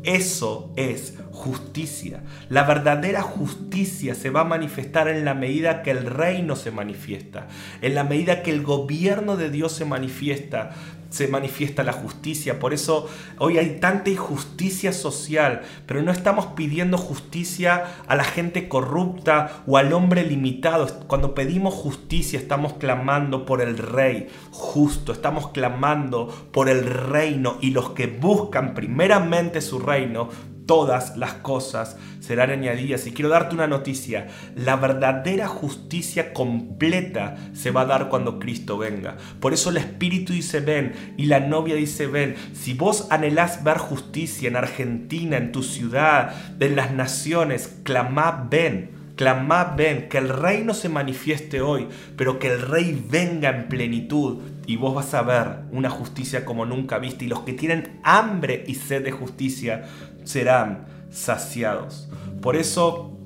eso 0.08 0.72
es 0.76 1.14
justicia. 1.32 2.22
La 2.48 2.64
verdadera 2.64 3.20
justicia 3.20 4.14
se 4.14 4.30
va 4.30 4.40
a 4.40 4.44
manifestar 4.44 5.06
en 5.08 5.26
la 5.26 5.34
medida 5.34 5.82
que 5.82 5.90
el 5.90 6.06
reino 6.06 6.56
se 6.56 6.70
manifiesta, 6.70 7.46
en 7.82 7.94
la 7.94 8.04
medida 8.04 8.42
que 8.42 8.50
el 8.50 8.62
gobierno 8.62 9.36
de 9.36 9.50
Dios 9.50 9.72
se 9.72 9.84
manifiesta 9.84 10.70
se 11.10 11.28
manifiesta 11.28 11.82
la 11.82 11.92
justicia. 11.92 12.58
Por 12.58 12.74
eso 12.74 13.08
hoy 13.38 13.58
hay 13.58 13.78
tanta 13.80 14.10
injusticia 14.10 14.92
social, 14.92 15.62
pero 15.86 16.02
no 16.02 16.12
estamos 16.12 16.46
pidiendo 16.46 16.98
justicia 16.98 17.84
a 18.06 18.16
la 18.16 18.24
gente 18.24 18.68
corrupta 18.68 19.62
o 19.66 19.76
al 19.76 19.92
hombre 19.92 20.24
limitado. 20.24 20.86
Cuando 21.06 21.34
pedimos 21.34 21.74
justicia 21.74 22.38
estamos 22.38 22.74
clamando 22.74 23.46
por 23.46 23.60
el 23.60 23.78
rey 23.78 24.28
justo, 24.50 25.12
estamos 25.12 25.48
clamando 25.48 26.28
por 26.52 26.68
el 26.68 26.84
reino 26.84 27.58
y 27.60 27.70
los 27.70 27.90
que 27.90 28.06
buscan 28.06 28.74
primeramente 28.74 29.60
su 29.60 29.78
reino 29.78 30.28
todas 30.68 31.16
las 31.16 31.32
cosas 31.32 31.96
serán 32.20 32.50
añadidas. 32.50 33.06
Y 33.06 33.12
quiero 33.12 33.30
darte 33.30 33.54
una 33.54 33.66
noticia, 33.66 34.28
la 34.54 34.76
verdadera 34.76 35.48
justicia 35.48 36.34
completa 36.34 37.36
se 37.54 37.70
va 37.70 37.80
a 37.80 37.86
dar 37.86 38.10
cuando 38.10 38.38
Cristo 38.38 38.76
venga. 38.76 39.16
Por 39.40 39.54
eso 39.54 39.70
el 39.70 39.78
Espíritu 39.78 40.34
dice 40.34 40.60
ven 40.60 41.14
y 41.16 41.24
la 41.24 41.40
novia 41.40 41.74
dice 41.74 42.06
ven. 42.06 42.36
Si 42.52 42.74
vos 42.74 43.08
anhelás 43.10 43.64
ver 43.64 43.78
justicia 43.78 44.46
en 44.46 44.56
Argentina, 44.56 45.38
en 45.38 45.52
tu 45.52 45.62
ciudad, 45.62 46.34
en 46.60 46.76
las 46.76 46.92
naciones, 46.92 47.78
clamá 47.82 48.46
ven. 48.50 48.97
Clamad, 49.18 49.74
ven, 49.76 50.08
que 50.08 50.18
el 50.18 50.28
reino 50.28 50.74
se 50.74 50.88
manifieste 50.88 51.60
hoy, 51.60 51.88
pero 52.16 52.38
que 52.38 52.52
el 52.52 52.62
rey 52.62 53.04
venga 53.10 53.50
en 53.50 53.68
plenitud 53.68 54.38
y 54.64 54.76
vos 54.76 54.94
vas 54.94 55.12
a 55.12 55.22
ver 55.22 55.64
una 55.72 55.90
justicia 55.90 56.44
como 56.44 56.64
nunca 56.64 56.98
viste 56.98 57.24
y 57.24 57.28
los 57.28 57.40
que 57.40 57.52
tienen 57.52 57.98
hambre 58.04 58.62
y 58.68 58.76
sed 58.76 59.02
de 59.02 59.10
justicia 59.10 59.88
serán 60.22 60.86
saciados. 61.10 62.08
Por 62.40 62.54
eso 62.54 63.18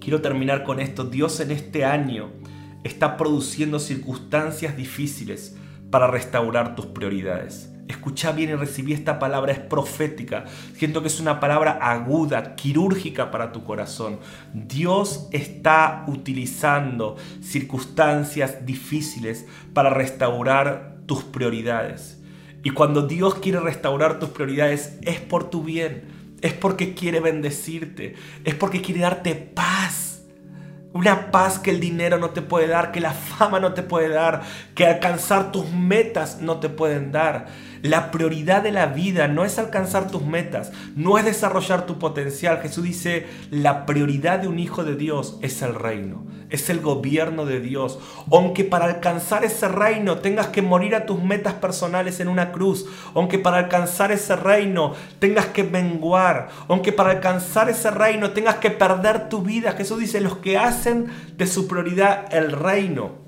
quiero 0.00 0.20
terminar 0.20 0.64
con 0.64 0.80
esto. 0.80 1.04
Dios 1.04 1.38
en 1.38 1.52
este 1.52 1.84
año 1.84 2.32
está 2.82 3.16
produciendo 3.16 3.78
circunstancias 3.78 4.76
difíciles 4.76 5.56
para 5.92 6.08
restaurar 6.08 6.74
tus 6.74 6.86
prioridades. 6.86 7.70
Escucha 7.88 8.32
bien 8.32 8.50
y 8.50 8.54
recibí 8.54 8.92
esta 8.92 9.18
palabra, 9.18 9.52
es 9.52 9.60
profética. 9.60 10.44
Siento 10.74 11.02
que 11.02 11.08
es 11.08 11.20
una 11.20 11.38
palabra 11.38 11.78
aguda, 11.80 12.56
quirúrgica 12.56 13.30
para 13.30 13.52
tu 13.52 13.62
corazón. 13.62 14.18
Dios 14.52 15.28
está 15.30 16.04
utilizando 16.08 17.16
circunstancias 17.40 18.66
difíciles 18.66 19.46
para 19.72 19.90
restaurar 19.90 20.96
tus 21.06 21.22
prioridades. 21.22 22.20
Y 22.64 22.70
cuando 22.70 23.06
Dios 23.06 23.36
quiere 23.36 23.60
restaurar 23.60 24.18
tus 24.18 24.30
prioridades 24.30 24.98
es 25.02 25.20
por 25.20 25.50
tu 25.50 25.62
bien, 25.62 26.02
es 26.40 26.52
porque 26.52 26.94
quiere 26.94 27.20
bendecirte, 27.20 28.16
es 28.44 28.54
porque 28.56 28.82
quiere 28.82 29.00
darte 29.00 29.34
paz 29.36 30.06
una 30.96 31.30
paz 31.30 31.58
que 31.58 31.70
el 31.70 31.78
dinero 31.78 32.16
no 32.16 32.30
te 32.30 32.40
puede 32.40 32.68
dar, 32.68 32.90
que 32.90 33.00
la 33.00 33.12
fama 33.12 33.60
no 33.60 33.74
te 33.74 33.82
puede 33.82 34.08
dar, 34.08 34.42
que 34.74 34.86
alcanzar 34.86 35.52
tus 35.52 35.70
metas 35.70 36.40
no 36.40 36.58
te 36.58 36.70
pueden 36.70 37.12
dar. 37.12 37.48
La 37.86 38.10
prioridad 38.10 38.62
de 38.62 38.72
la 38.72 38.86
vida 38.86 39.28
no 39.28 39.44
es 39.44 39.60
alcanzar 39.60 40.10
tus 40.10 40.24
metas, 40.24 40.72
no 40.96 41.18
es 41.18 41.24
desarrollar 41.24 41.86
tu 41.86 42.00
potencial. 42.00 42.58
Jesús 42.60 42.82
dice, 42.82 43.28
la 43.52 43.86
prioridad 43.86 44.40
de 44.40 44.48
un 44.48 44.58
hijo 44.58 44.82
de 44.82 44.96
Dios 44.96 45.38
es 45.40 45.62
el 45.62 45.72
reino, 45.72 46.26
es 46.50 46.68
el 46.68 46.80
gobierno 46.80 47.46
de 47.46 47.60
Dios. 47.60 48.00
Aunque 48.32 48.64
para 48.64 48.86
alcanzar 48.86 49.44
ese 49.44 49.68
reino 49.68 50.18
tengas 50.18 50.48
que 50.48 50.62
morir 50.62 50.96
a 50.96 51.06
tus 51.06 51.22
metas 51.22 51.54
personales 51.54 52.18
en 52.18 52.26
una 52.26 52.50
cruz, 52.50 52.86
aunque 53.14 53.38
para 53.38 53.58
alcanzar 53.58 54.10
ese 54.10 54.34
reino 54.34 54.94
tengas 55.20 55.46
que 55.46 55.62
menguar, 55.62 56.48
aunque 56.66 56.90
para 56.90 57.10
alcanzar 57.10 57.70
ese 57.70 57.92
reino 57.92 58.32
tengas 58.32 58.56
que 58.56 58.70
perder 58.70 59.28
tu 59.28 59.42
vida. 59.42 59.72
Jesús 59.72 60.00
dice, 60.00 60.20
los 60.20 60.38
que 60.38 60.58
hacen 60.58 61.06
de 61.36 61.46
su 61.46 61.68
prioridad 61.68 62.34
el 62.34 62.50
reino 62.50 63.24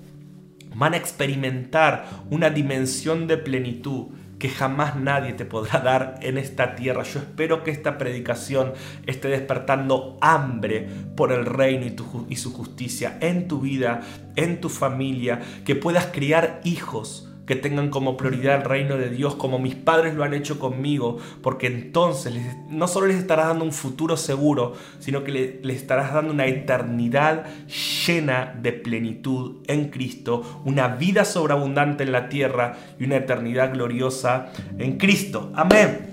van 0.75 0.94
a 0.94 0.97
experimentar 0.97 2.07
una 2.29 2.51
dimensión 2.51 3.29
de 3.29 3.37
plenitud 3.37 4.09
que 4.38 4.48
jamás 4.48 4.96
nadie 4.96 5.33
te 5.33 5.44
podrá 5.44 5.81
dar 5.81 6.18
en 6.22 6.38
esta 6.38 6.74
tierra. 6.74 7.03
Yo 7.03 7.20
espero 7.20 7.64
que 7.64 7.70
esta 7.70 7.98
predicación 7.98 8.72
esté 9.07 9.29
despertando 9.29 10.18
hambre 10.20 10.88
por 11.16 11.33
el 11.33 11.44
reino 11.44 11.87
y, 11.87 11.96
y, 12.29 12.37
su 12.37 12.53
justicia 12.53 13.18
en 13.20 13.48
tu 13.48 13.61
vida, 13.61 14.01
en 14.37 14.61
tu 14.61 14.68
familia, 14.68 15.40
que 15.64 15.74
puedas 15.74 16.07
criar 16.07 16.61
hijos 16.64 17.28
que 17.49 17.57
tengan 17.57 17.89
como 17.89 18.19
prioridad 18.19 18.57
el 18.57 18.65
reino 18.65 18.99
de 18.99 19.09
Dios, 19.09 19.35
como 19.37 19.59
mis 19.59 19.75
padres 19.75 20.15
lo 20.15 20.23
han 20.23 20.35
hecho 20.35 20.59
conmigo, 20.59 21.17
porque 21.41 21.67
entonces 21.67 22.35
no 22.69 22.87
solo 22.87 23.07
les 23.07 23.17
estarás 23.17 23.47
dando 23.47 23.65
un 23.65 23.73
futuro 23.73 24.19
seguro, 24.19 24.75
sino 24.99 25.25
que 25.25 25.59
les 25.63 25.77
estarás 25.77 26.13
dando 26.13 26.35
una 26.35 26.45
eternidad 26.45 27.47
llena 28.07 28.55
de 28.61 28.75
plenitud 28.75 29.63
en 29.67 29.89
Cristo, 29.89 30.61
una 30.67 30.89
vida 30.89 31.25
sobreabundante 31.25 32.05
en 32.05 32.13
la 32.13 32.29
tierra 32.29 32.77
y 33.01 33.05
una 33.05 33.17
eternidad 33.17 33.73
gloriosa 33.73 34.53
en 34.77 34.99
Cristo. 34.99 35.51
Amén. 35.55 36.09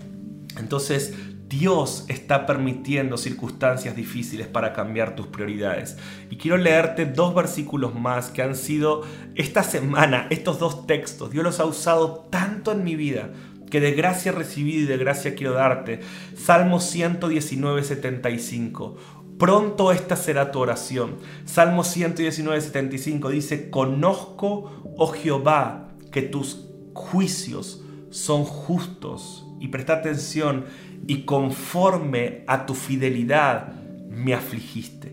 Entonces, 0.58 1.14
Dios 1.48 2.06
está 2.08 2.48
permitiendo 2.48 3.18
circunstancias 3.18 3.96
difíciles 3.96 4.48
para 4.48 4.74
cambiar 4.74 5.16
tus 5.16 5.28
prioridades. 5.28 5.98
Y 6.30 6.38
quiero 6.38 6.58
leerte 6.58 7.06
dos 7.06 7.36
versículos 7.36 7.94
más 7.94 8.30
que 8.30 8.42
han 8.42 8.56
sido 8.56 9.04
esta 9.36 9.62
semana, 9.62 10.28
estos 10.32 10.58
dos 10.58 10.88
textos. 10.88 11.32
Dios 11.32 11.44
los 11.44 11.60
ha 11.60 11.66
usado 11.66 12.28
tanto 12.32 12.72
en 12.72 12.84
mi 12.84 12.96
vida 12.96 13.30
que 13.70 13.80
de 13.80 13.92
gracia 13.92 14.32
recibí 14.32 14.76
y 14.78 14.86
de 14.86 14.98
gracia 14.98 15.36
quiero 15.36 15.54
darte. 15.54 16.00
Salmo 16.36 16.80
119, 16.80 17.84
75. 17.84 18.98
Pronto 19.38 19.92
esta 19.92 20.16
será 20.16 20.52
tu 20.52 20.60
oración. 20.60 21.18
Salmo 21.46 21.84
119, 21.84 22.60
75 22.62 23.30
dice, 23.30 23.70
conozco, 23.70 24.82
oh 24.98 25.08
Jehová, 25.08 25.90
que 26.12 26.22
tus 26.22 26.70
juicios 26.94 27.84
son 28.10 28.46
justos. 28.46 29.45
Y 29.66 29.70
presta 29.70 29.94
atención, 29.94 30.66
y 31.08 31.24
conforme 31.24 32.44
a 32.46 32.68
tu 32.68 32.76
fidelidad 32.76 33.74
me 34.12 34.36
afligiste. 34.36 35.12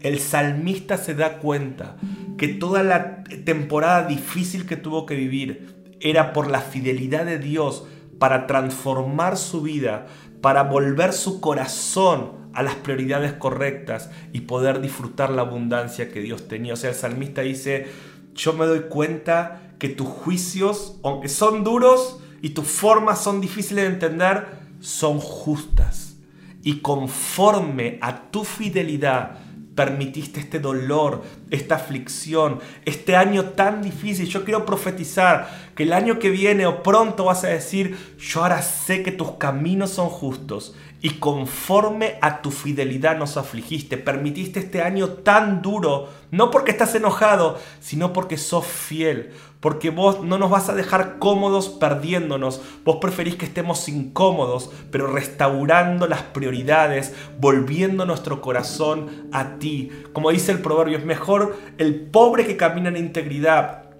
El 0.00 0.20
salmista 0.20 0.96
se 0.96 1.14
da 1.14 1.36
cuenta 1.36 1.96
que 2.38 2.48
toda 2.48 2.82
la 2.82 3.24
temporada 3.44 4.06
difícil 4.06 4.64
que 4.64 4.78
tuvo 4.78 5.04
que 5.04 5.16
vivir 5.16 5.74
era 6.00 6.32
por 6.32 6.50
la 6.50 6.62
fidelidad 6.62 7.26
de 7.26 7.38
Dios 7.38 7.84
para 8.18 8.46
transformar 8.46 9.36
su 9.36 9.60
vida, 9.60 10.06
para 10.40 10.62
volver 10.62 11.12
su 11.12 11.42
corazón 11.42 12.30
a 12.54 12.62
las 12.62 12.76
prioridades 12.76 13.34
correctas 13.34 14.08
y 14.32 14.40
poder 14.40 14.80
disfrutar 14.80 15.28
la 15.28 15.42
abundancia 15.42 16.10
que 16.10 16.22
Dios 16.22 16.48
tenía. 16.48 16.72
O 16.72 16.76
sea, 16.76 16.88
el 16.88 16.96
salmista 16.96 17.42
dice, 17.42 17.86
yo 18.34 18.54
me 18.54 18.64
doy 18.64 18.84
cuenta 18.88 19.60
que 19.78 19.90
tus 19.90 20.08
juicios, 20.08 20.98
aunque 21.02 21.28
son 21.28 21.64
duros 21.64 22.20
y 22.44 22.50
tus 22.50 22.66
formas 22.66 23.24
son 23.24 23.40
difíciles 23.40 23.84
de 23.84 23.94
entender, 23.94 24.46
son 24.78 25.18
justas 25.18 26.16
y 26.62 26.80
conforme 26.80 27.96
a 28.02 28.30
tu 28.30 28.44
fidelidad 28.44 29.38
permitiste 29.74 30.40
este 30.40 30.60
dolor, 30.60 31.22
esta 31.50 31.76
aflicción, 31.76 32.60
este 32.84 33.16
año 33.16 33.46
tan 33.46 33.80
difícil. 33.80 34.26
Yo 34.26 34.44
quiero 34.44 34.66
profetizar 34.66 35.70
que 35.74 35.84
el 35.84 35.94
año 35.94 36.18
que 36.18 36.28
viene 36.28 36.66
o 36.66 36.82
pronto 36.82 37.24
vas 37.24 37.44
a 37.44 37.48
decir, 37.48 37.96
yo 38.18 38.42
ahora 38.42 38.60
sé 38.60 39.02
que 39.02 39.10
tus 39.10 39.32
caminos 39.36 39.92
son 39.92 40.10
justos 40.10 40.74
y 41.04 41.18
conforme 41.18 42.14
a 42.22 42.40
tu 42.40 42.50
fidelidad 42.50 43.18
nos 43.18 43.36
afligiste, 43.36 43.98
permitiste 43.98 44.58
este 44.58 44.80
año 44.80 45.08
tan 45.08 45.60
duro, 45.60 46.08
no 46.30 46.50
porque 46.50 46.70
estás 46.70 46.94
enojado, 46.94 47.58
sino 47.78 48.14
porque 48.14 48.38
sos 48.38 48.66
fiel, 48.66 49.32
porque 49.60 49.90
vos 49.90 50.22
no 50.22 50.38
nos 50.38 50.48
vas 50.48 50.70
a 50.70 50.74
dejar 50.74 51.18
cómodos 51.18 51.68
perdiéndonos, 51.68 52.62
vos 52.86 52.96
preferís 53.02 53.36
que 53.36 53.44
estemos 53.44 53.86
incómodos, 53.86 54.70
pero 54.90 55.06
restaurando 55.06 56.06
las 56.06 56.22
prioridades, 56.22 57.14
volviendo 57.38 58.06
nuestro 58.06 58.40
corazón 58.40 59.28
a 59.30 59.58
ti. 59.58 59.90
Como 60.14 60.30
dice 60.30 60.52
el 60.52 60.60
proverbio, 60.60 60.96
es 60.96 61.04
mejor 61.04 61.54
el 61.76 62.06
pobre 62.06 62.46
que 62.46 62.56
camina 62.56 62.88
en 62.88 62.96
integridad 62.96 63.90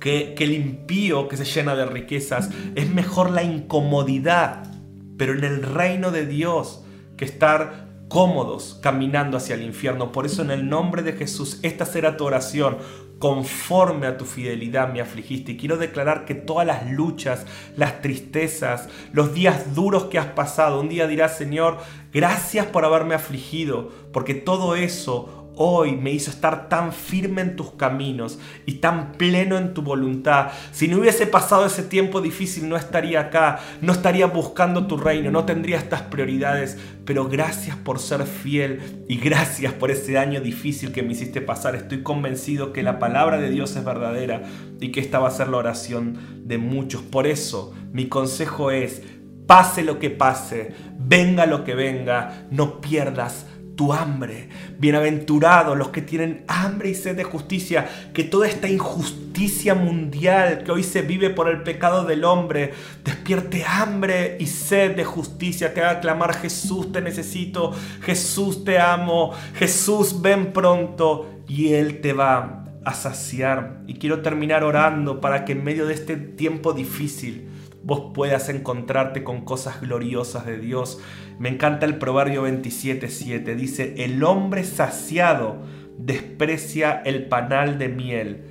que, 0.00 0.34
que 0.36 0.42
el 0.42 0.54
impío 0.54 1.28
que 1.28 1.36
se 1.36 1.44
llena 1.44 1.76
de 1.76 1.86
riquezas, 1.86 2.50
es 2.74 2.92
mejor 2.92 3.30
la 3.30 3.44
incomodidad 3.44 4.77
pero 5.18 5.34
en 5.34 5.44
el 5.44 5.62
reino 5.62 6.10
de 6.10 6.24
Dios 6.24 6.82
que 7.18 7.26
estar 7.26 7.88
cómodos 8.08 8.78
caminando 8.82 9.36
hacia 9.36 9.54
el 9.54 9.62
infierno. 9.62 10.12
Por 10.12 10.26
eso 10.26 10.42
en 10.42 10.50
el 10.50 10.68
nombre 10.68 11.02
de 11.02 11.12
Jesús, 11.12 11.60
esta 11.62 11.84
será 11.84 12.16
tu 12.16 12.24
oración. 12.24 12.78
Conforme 13.18 14.06
a 14.06 14.16
tu 14.16 14.24
fidelidad 14.24 14.92
me 14.92 15.00
afligiste. 15.00 15.52
Y 15.52 15.56
quiero 15.56 15.76
declarar 15.76 16.24
que 16.24 16.34
todas 16.34 16.66
las 16.66 16.88
luchas, 16.90 17.46
las 17.76 18.00
tristezas, 18.00 18.88
los 19.12 19.34
días 19.34 19.74
duros 19.74 20.04
que 20.04 20.18
has 20.18 20.26
pasado, 20.26 20.80
un 20.80 20.88
día 20.88 21.08
dirás, 21.08 21.36
Señor, 21.36 21.78
gracias 22.12 22.66
por 22.66 22.84
haberme 22.84 23.16
afligido, 23.16 23.90
porque 24.12 24.34
todo 24.34 24.76
eso 24.76 25.37
hoy 25.60 25.96
me 25.96 26.12
hizo 26.12 26.30
estar 26.30 26.68
tan 26.68 26.92
firme 26.92 27.42
en 27.42 27.56
tus 27.56 27.72
caminos 27.72 28.38
y 28.64 28.74
tan 28.74 29.12
pleno 29.12 29.58
en 29.58 29.74
tu 29.74 29.82
voluntad. 29.82 30.52
Si 30.70 30.86
no 30.86 30.98
hubiese 30.98 31.26
pasado 31.26 31.66
ese 31.66 31.82
tiempo 31.82 32.20
difícil, 32.20 32.68
no 32.68 32.76
estaría 32.76 33.20
acá, 33.20 33.58
no 33.80 33.92
estaría 33.92 34.26
buscando 34.26 34.86
tu 34.86 34.96
reino, 34.96 35.32
no 35.32 35.44
tendría 35.44 35.78
estas 35.78 36.02
prioridades. 36.02 36.78
Pero 37.04 37.28
gracias 37.28 37.76
por 37.76 37.98
ser 37.98 38.22
fiel 38.24 39.04
y 39.08 39.18
gracias 39.18 39.72
por 39.72 39.90
ese 39.90 40.16
año 40.16 40.40
difícil 40.40 40.92
que 40.92 41.02
me 41.02 41.12
hiciste 41.12 41.40
pasar. 41.40 41.74
Estoy 41.74 42.04
convencido 42.04 42.72
que 42.72 42.84
la 42.84 43.00
palabra 43.00 43.38
de 43.38 43.50
Dios 43.50 43.74
es 43.74 43.84
verdadera 43.84 44.42
y 44.80 44.92
que 44.92 45.00
esta 45.00 45.18
va 45.18 45.28
a 45.28 45.32
ser 45.32 45.48
la 45.48 45.56
oración 45.56 46.18
de 46.44 46.58
muchos. 46.58 47.02
Por 47.02 47.26
eso 47.26 47.74
mi 47.92 48.06
consejo 48.06 48.70
es, 48.70 49.02
pase 49.48 49.82
lo 49.82 49.98
que 49.98 50.10
pase, 50.10 50.72
venga 51.00 51.46
lo 51.46 51.64
que 51.64 51.74
venga, 51.74 52.46
no 52.50 52.80
pierdas 52.80 53.46
tu 53.78 53.92
hambre. 53.92 54.48
Bienaventurados 54.76 55.78
los 55.78 55.90
que 55.90 56.02
tienen 56.02 56.42
hambre 56.48 56.90
y 56.90 56.94
sed 56.96 57.16
de 57.16 57.22
justicia, 57.22 57.88
que 58.12 58.24
toda 58.24 58.48
esta 58.48 58.68
injusticia 58.68 59.76
mundial 59.76 60.64
que 60.64 60.72
hoy 60.72 60.82
se 60.82 61.02
vive 61.02 61.30
por 61.30 61.48
el 61.48 61.62
pecado 61.62 62.04
del 62.04 62.24
hombre, 62.24 62.74
despierte 63.04 63.64
hambre 63.64 64.36
y 64.40 64.46
sed 64.46 64.96
de 64.96 65.04
justicia, 65.04 65.72
te 65.72 65.80
haga 65.80 66.00
clamar 66.00 66.34
Jesús 66.34 66.90
te 66.90 67.00
necesito, 67.00 67.72
Jesús 68.02 68.64
te 68.64 68.80
amo, 68.80 69.32
Jesús 69.54 70.20
ven 70.20 70.52
pronto 70.52 71.30
y 71.46 71.74
Él 71.74 72.00
te 72.00 72.12
va 72.12 72.64
a 72.84 72.94
saciar. 72.94 73.82
Y 73.86 73.94
quiero 73.94 74.22
terminar 74.22 74.64
orando 74.64 75.20
para 75.20 75.44
que 75.44 75.52
en 75.52 75.62
medio 75.62 75.86
de 75.86 75.94
este 75.94 76.16
tiempo 76.16 76.72
difícil, 76.72 77.47
vos 77.88 78.12
puedas 78.12 78.50
encontrarte 78.50 79.24
con 79.24 79.46
cosas 79.46 79.80
gloriosas 79.80 80.44
de 80.44 80.58
Dios. 80.58 81.00
Me 81.38 81.48
encanta 81.48 81.86
el 81.86 81.96
Proverbio 81.96 82.46
27.7. 82.46 83.56
Dice, 83.56 84.04
el 84.04 84.22
hombre 84.24 84.62
saciado 84.64 85.62
desprecia 85.96 87.00
el 87.06 87.28
panal 87.28 87.78
de 87.78 87.88
miel. 87.88 88.44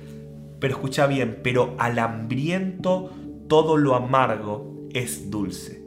Pero 0.58 0.74
escucha 0.74 1.06
bien, 1.06 1.38
pero 1.44 1.76
al 1.78 2.00
hambriento 2.00 3.12
todo 3.48 3.76
lo 3.76 3.94
amargo 3.94 4.88
es 4.92 5.30
dulce. 5.30 5.84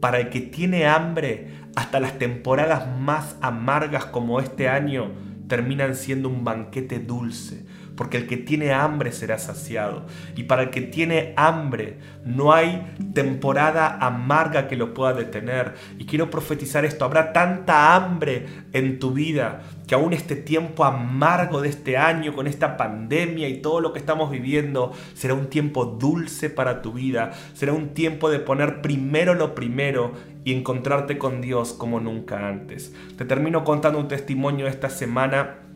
Para 0.00 0.18
el 0.18 0.28
que 0.28 0.40
tiene 0.40 0.86
hambre, 0.86 1.50
hasta 1.76 2.00
las 2.00 2.18
temporadas 2.18 2.88
más 2.98 3.36
amargas 3.40 4.06
como 4.06 4.40
este 4.40 4.68
año 4.68 5.12
terminan 5.46 5.94
siendo 5.94 6.28
un 6.28 6.42
banquete 6.42 6.98
dulce 6.98 7.64
porque 7.98 8.16
el 8.16 8.28
que 8.28 8.36
tiene 8.36 8.72
hambre 8.72 9.10
será 9.10 9.38
saciado. 9.38 10.06
Y 10.36 10.44
para 10.44 10.62
el 10.62 10.70
que 10.70 10.82
tiene 10.82 11.34
hambre 11.36 11.98
no 12.24 12.52
hay 12.52 12.94
temporada 13.12 13.98
amarga 14.00 14.68
que 14.68 14.76
lo 14.76 14.94
pueda 14.94 15.14
detener. 15.14 15.74
Y 15.98 16.06
quiero 16.06 16.30
profetizar 16.30 16.84
esto, 16.84 17.04
habrá 17.04 17.32
tanta 17.32 17.96
hambre 17.96 18.46
en 18.72 19.00
tu 19.00 19.10
vida 19.10 19.62
que 19.88 19.96
aún 19.96 20.12
este 20.12 20.36
tiempo 20.36 20.84
amargo 20.84 21.60
de 21.60 21.70
este 21.70 21.96
año, 21.96 22.34
con 22.34 22.46
esta 22.46 22.76
pandemia 22.76 23.48
y 23.48 23.62
todo 23.62 23.80
lo 23.80 23.92
que 23.92 23.98
estamos 23.98 24.30
viviendo, 24.30 24.92
será 25.14 25.34
un 25.34 25.48
tiempo 25.48 25.86
dulce 25.86 26.50
para 26.50 26.82
tu 26.82 26.92
vida, 26.92 27.32
será 27.54 27.72
un 27.72 27.94
tiempo 27.94 28.30
de 28.30 28.38
poner 28.38 28.80
primero 28.82 29.34
lo 29.34 29.54
primero 29.54 30.12
y 30.44 30.52
encontrarte 30.52 31.18
con 31.18 31.40
Dios 31.40 31.72
como 31.72 32.00
nunca 32.00 32.48
antes. 32.48 32.94
Te 33.16 33.24
termino 33.24 33.64
contando 33.64 33.98
un 33.98 34.08
testimonio 34.08 34.68
esta 34.68 34.90
semana 34.90 35.67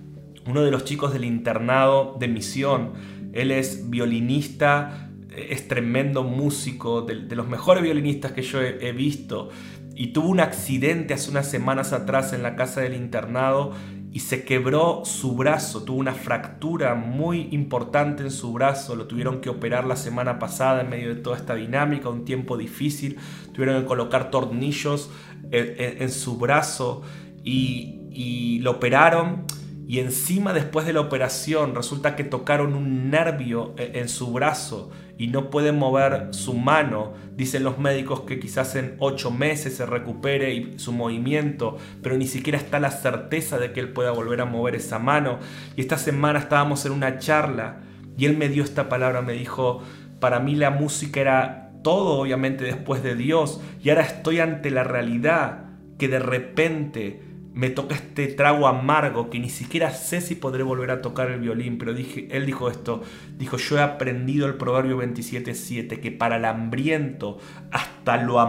uno 0.47 0.63
de 0.63 0.71
los 0.71 0.85
chicos 0.85 1.13
del 1.13 1.25
internado 1.25 2.17
de 2.19 2.29
misión. 2.29 2.93
Él 3.33 3.51
es 3.51 3.89
violinista, 3.91 5.11
es 5.37 5.69
tremendo 5.69 6.23
músico, 6.23 7.03
de, 7.03 7.15
los 7.35 7.49
mejores 7.49 7.83
violinistas 7.83 8.33
que 8.33 8.43
yo 8.43 8.61
he, 8.61 8.93
visto. 8.93 9.51
Y 9.95 10.09
tuvo 10.09 10.29
un 10.29 10.41
accidente 10.41 11.15
hace 11.15 11.31
unas 11.31 11.51
semanas 11.51 11.93
atrás 11.93 12.33
en 12.33 12.43
la 12.43 12.57
casa 12.57 12.81
del 12.81 12.95
internado 12.95 13.73
y 14.11 14.21
se 14.21 14.45
quebró 14.45 15.05
su 15.07 15.37
brazo, 15.37 15.85
tuvo 15.85 15.99
una 15.99 16.13
fractura 16.13 16.95
muy 16.95 17.49
importante 17.51 18.23
en 18.23 18.31
su 18.31 18.53
brazo, 18.53 18.95
lo 18.95 19.07
tuvieron 19.07 19.41
que 19.41 19.49
operar 19.49 19.87
la 19.87 19.97
semana 19.97 20.39
pasada 20.39 20.83
en 20.83 20.91
medio 20.91 21.15
de 21.15 21.21
toda 21.23 21.39
esta 21.39 21.55
dinámica, 21.55 22.11
un 22.11 22.27
tiempo 22.27 22.59
difícil, 22.59 23.17
tuvieron 23.55 23.81
que 23.81 23.87
colocar 23.87 24.31
tornillos 24.31 25.11
en, 25.51 26.11
su 26.11 26.37
brazo 26.37 27.03
y, 27.43 28.01
y 28.11 28.59
lo 28.59 28.73
operaron 28.73 29.47
y 29.93 30.01
encima 30.01 30.55
después 30.55 30.87
de 30.87 30.95
la 30.95 31.03
operación 31.03 31.75
resulta 31.75 32.17
que 32.17 32.25
tocaron 32.25 32.73
un 32.73 33.11
nervio 33.11 33.75
e-, 33.77 34.01
en 34.01 34.09
su 34.09 34.33
brazo 34.33 34.91
y 35.19 35.27
no 35.27 35.51
puede 35.51 35.71
mover 35.73 36.29
su 36.31 36.55
mano. 36.55 37.13
Dicen 37.37 37.63
los 37.63 37.79
médicos 37.79 38.23
que 38.23 38.41
quizás 38.41 38.75
en 38.75 38.97
ocho 39.01 39.31
meses 39.31 39.77
se 39.77 39.85
recupere 39.85 40.79
su 40.79 40.93
movimiento, 40.93 41.77
pero 42.03 42.17
ni 42.17 42.27
siquiera 42.27 42.57
está 42.57 42.81
la 42.81 42.91
certeza 42.91 43.59
de 43.59 43.75
que 43.75 43.81
él 43.81 43.93
pueda 43.93 44.13
volver 44.13 44.41
a 44.41 44.47
mover 44.47 44.77
esa 44.77 44.99
mano. 44.99 45.41
Y 45.77 45.83
esta 45.83 45.99
semana 45.99 46.39
estábamos 46.39 46.87
en 46.87 46.93
una 46.93 47.19
charla 47.19 47.81
y 48.17 48.25
él 48.25 48.39
me 48.39 48.49
dio 48.49 48.65
esta 48.65 48.89
palabra, 48.89 49.21
me 49.21 49.35
dijo, 49.35 49.83
para 50.21 50.41
mí 50.41 50.55
la 50.55 50.71
música 50.71 51.21
era 51.21 51.73
todo 51.83 52.19
obviamente 52.19 52.65
después 52.65 53.03
de 53.03 53.15
Dios 53.15 53.61
y 53.85 53.91
ahora 53.91 54.05
estoy 54.05 54.41
ante 54.41 54.71
la 54.71 54.85
realidad 54.85 55.65
que 55.99 56.09
de 56.09 56.19
repente 56.19 57.32
me 57.55 57.69
toca 57.69 57.95
este 57.95 58.29
trago 58.29 58.67
amargo 58.67 59.29
que 59.29 59.39
ni 59.39 59.51
siquiera 59.51 59.91
sé 59.91 60.21
si 60.21 60.35
podré 60.35 60.63
volver 60.63 60.91
a 60.91 61.03
tocar 61.03 61.31
el 61.31 61.41
violín, 61.41 61.79
pero 61.79 61.93
dije, 61.93 62.29
él 62.31 62.47
dijo 62.47 62.71
esto, 62.71 63.03
dijo, 63.39 63.57
yo 63.59 63.79
he 63.79 63.83
aprendido 63.83 64.47
el 64.47 64.55
Proverbio 64.55 64.99
27.7, 64.99 66.01
que 66.01 66.11
para 66.11 66.37
el 66.37 66.45
hambriento, 66.45 67.39
hasta 67.71 68.17
lo, 68.17 68.41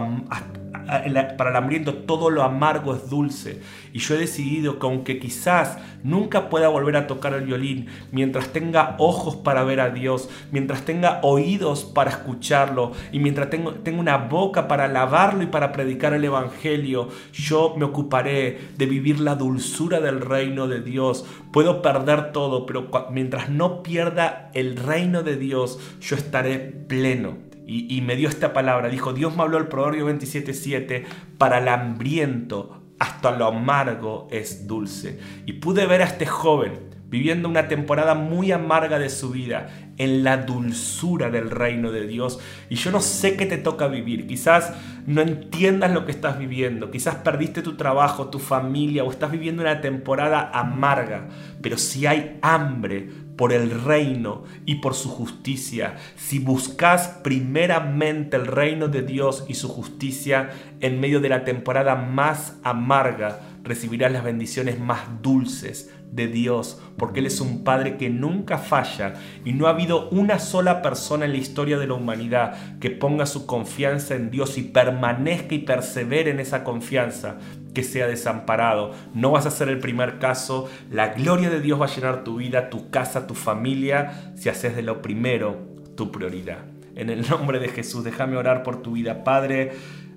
para 0.86 1.50
el 1.50 1.56
hambriento 1.56 1.94
todo 1.94 2.30
lo 2.30 2.42
amargo 2.42 2.94
es 2.94 3.08
dulce. 3.08 3.60
Y 3.92 3.98
yo 3.98 4.14
he 4.14 4.18
decidido 4.18 4.78
que 4.78 4.86
aunque 4.86 5.18
quizás 5.18 5.78
nunca 6.02 6.48
pueda 6.48 6.68
volver 6.68 6.96
a 6.96 7.06
tocar 7.06 7.32
el 7.34 7.44
violín, 7.44 7.86
mientras 8.12 8.48
tenga 8.48 8.96
ojos 8.98 9.36
para 9.36 9.64
ver 9.64 9.80
a 9.80 9.90
Dios, 9.90 10.28
mientras 10.52 10.84
tenga 10.84 11.20
oídos 11.22 11.84
para 11.84 12.10
escucharlo 12.10 12.92
y 13.12 13.18
mientras 13.18 13.50
tengo, 13.50 13.74
tenga 13.74 14.00
una 14.00 14.16
boca 14.16 14.68
para 14.68 14.84
alabarlo 14.84 15.42
y 15.42 15.46
para 15.46 15.72
predicar 15.72 16.12
el 16.14 16.24
Evangelio, 16.24 17.08
yo 17.32 17.74
me 17.76 17.84
ocuparé 17.84 18.58
de 18.76 18.86
vivir 18.86 19.20
la 19.20 19.34
dulzura 19.34 20.00
del 20.00 20.20
reino 20.20 20.68
de 20.68 20.80
Dios. 20.80 21.24
Puedo 21.52 21.82
perder 21.82 22.32
todo, 22.32 22.66
pero 22.66 22.90
mientras 23.10 23.48
no 23.48 23.82
pierda 23.82 24.50
el 24.54 24.76
reino 24.76 25.22
de 25.22 25.36
Dios, 25.36 25.78
yo 26.00 26.16
estaré 26.16 26.58
pleno 26.58 27.53
y, 27.66 28.00
me 28.02 28.16
dio 28.16 28.28
esta 28.28 28.52
palabra. 28.52 28.88
Dijo, 28.88 29.12
Dios 29.12 29.34
me 29.36 29.42
habló 29.42 29.58
el 29.58 29.68
Proverbio 29.68 30.08
27.7, 30.08 31.04
para 31.38 31.58
el 31.58 31.68
hambriento 31.68 32.82
hasta 32.98 33.30
lo 33.32 33.46
amargo 33.46 34.28
es 34.30 34.66
dulce. 34.66 35.18
Y 35.46 35.54
pude 35.54 35.86
ver 35.86 36.02
a 36.02 36.06
este 36.06 36.26
joven 36.26 36.94
viviendo 37.08 37.48
una 37.48 37.68
temporada 37.68 38.14
muy 38.14 38.50
amarga 38.50 38.98
de 38.98 39.08
su 39.08 39.30
vida 39.30 39.68
en 39.98 40.24
la 40.24 40.38
dulzura 40.38 41.30
del 41.30 41.50
reino 41.50 41.92
de 41.92 42.06
Dios. 42.06 42.40
Y 42.68 42.74
yo 42.74 42.90
no 42.90 43.00
sé 43.00 43.36
qué 43.36 43.46
te 43.46 43.56
toca 43.56 43.86
vivir. 43.86 44.26
Quizás 44.26 44.72
no 45.06 45.20
entiendas 45.20 45.92
lo 45.92 46.06
que 46.06 46.10
estás 46.10 46.38
viviendo. 46.38 46.90
Quizás 46.90 47.16
perdiste 47.16 47.62
tu 47.62 47.76
trabajo, 47.76 48.30
tu 48.30 48.40
familia 48.40 49.04
o 49.04 49.10
estás 49.10 49.30
viviendo 49.30 49.62
una 49.62 49.80
temporada 49.80 50.50
amarga. 50.52 51.28
Pero 51.62 51.78
si 51.78 52.06
hay 52.06 52.38
hambre 52.42 53.08
por 53.36 53.52
el 53.52 53.82
reino 53.82 54.44
y 54.66 54.76
por 54.76 54.94
su 54.94 55.08
justicia, 55.08 55.96
si 56.16 56.38
buscas 56.38 57.08
primeramente 57.22 58.36
el 58.36 58.46
reino 58.46 58.88
de 58.88 59.02
Dios 59.02 59.44
y 59.48 59.54
su 59.54 59.68
justicia 59.68 60.50
en 60.80 61.00
medio 61.00 61.20
de 61.20 61.28
la 61.28 61.44
temporada 61.44 61.96
más 61.96 62.58
amarga, 62.62 63.40
recibirás 63.62 64.12
las 64.12 64.24
bendiciones 64.24 64.78
más 64.78 65.22
dulces 65.22 65.90
de 66.14 66.28
Dios, 66.28 66.80
porque 66.96 67.20
Él 67.20 67.26
es 67.26 67.40
un 67.40 67.64
Padre 67.64 67.96
que 67.96 68.08
nunca 68.08 68.58
falla 68.58 69.14
y 69.44 69.52
no 69.52 69.66
ha 69.66 69.70
habido 69.70 70.08
una 70.10 70.38
sola 70.38 70.80
persona 70.80 71.24
en 71.24 71.32
la 71.32 71.38
historia 71.38 71.78
de 71.78 71.88
la 71.88 71.94
humanidad 71.94 72.78
que 72.78 72.90
ponga 72.90 73.26
su 73.26 73.46
confianza 73.46 74.14
en 74.14 74.30
Dios 74.30 74.56
y 74.56 74.62
permanezca 74.62 75.54
y 75.54 75.60
persevere 75.60 76.30
en 76.30 76.38
esa 76.38 76.62
confianza 76.62 77.38
que 77.74 77.82
sea 77.82 78.06
desamparado. 78.06 78.92
No 79.12 79.32
vas 79.32 79.46
a 79.46 79.50
ser 79.50 79.68
el 79.68 79.80
primer 79.80 80.20
caso. 80.20 80.70
La 80.90 81.08
gloria 81.08 81.50
de 81.50 81.60
Dios 81.60 81.80
va 81.80 81.86
a 81.86 81.94
llenar 81.94 82.22
tu 82.22 82.36
vida, 82.36 82.70
tu 82.70 82.90
casa, 82.90 83.26
tu 83.26 83.34
familia, 83.34 84.32
si 84.36 84.48
haces 84.48 84.76
de 84.76 84.82
lo 84.82 85.02
primero 85.02 85.58
tu 85.96 86.12
prioridad. 86.12 86.58
En 86.94 87.10
el 87.10 87.28
nombre 87.28 87.58
de 87.58 87.68
Jesús, 87.68 88.04
déjame 88.04 88.36
orar 88.36 88.62
por 88.62 88.82
tu 88.82 88.92
vida, 88.92 89.24
Padre. 89.24 89.72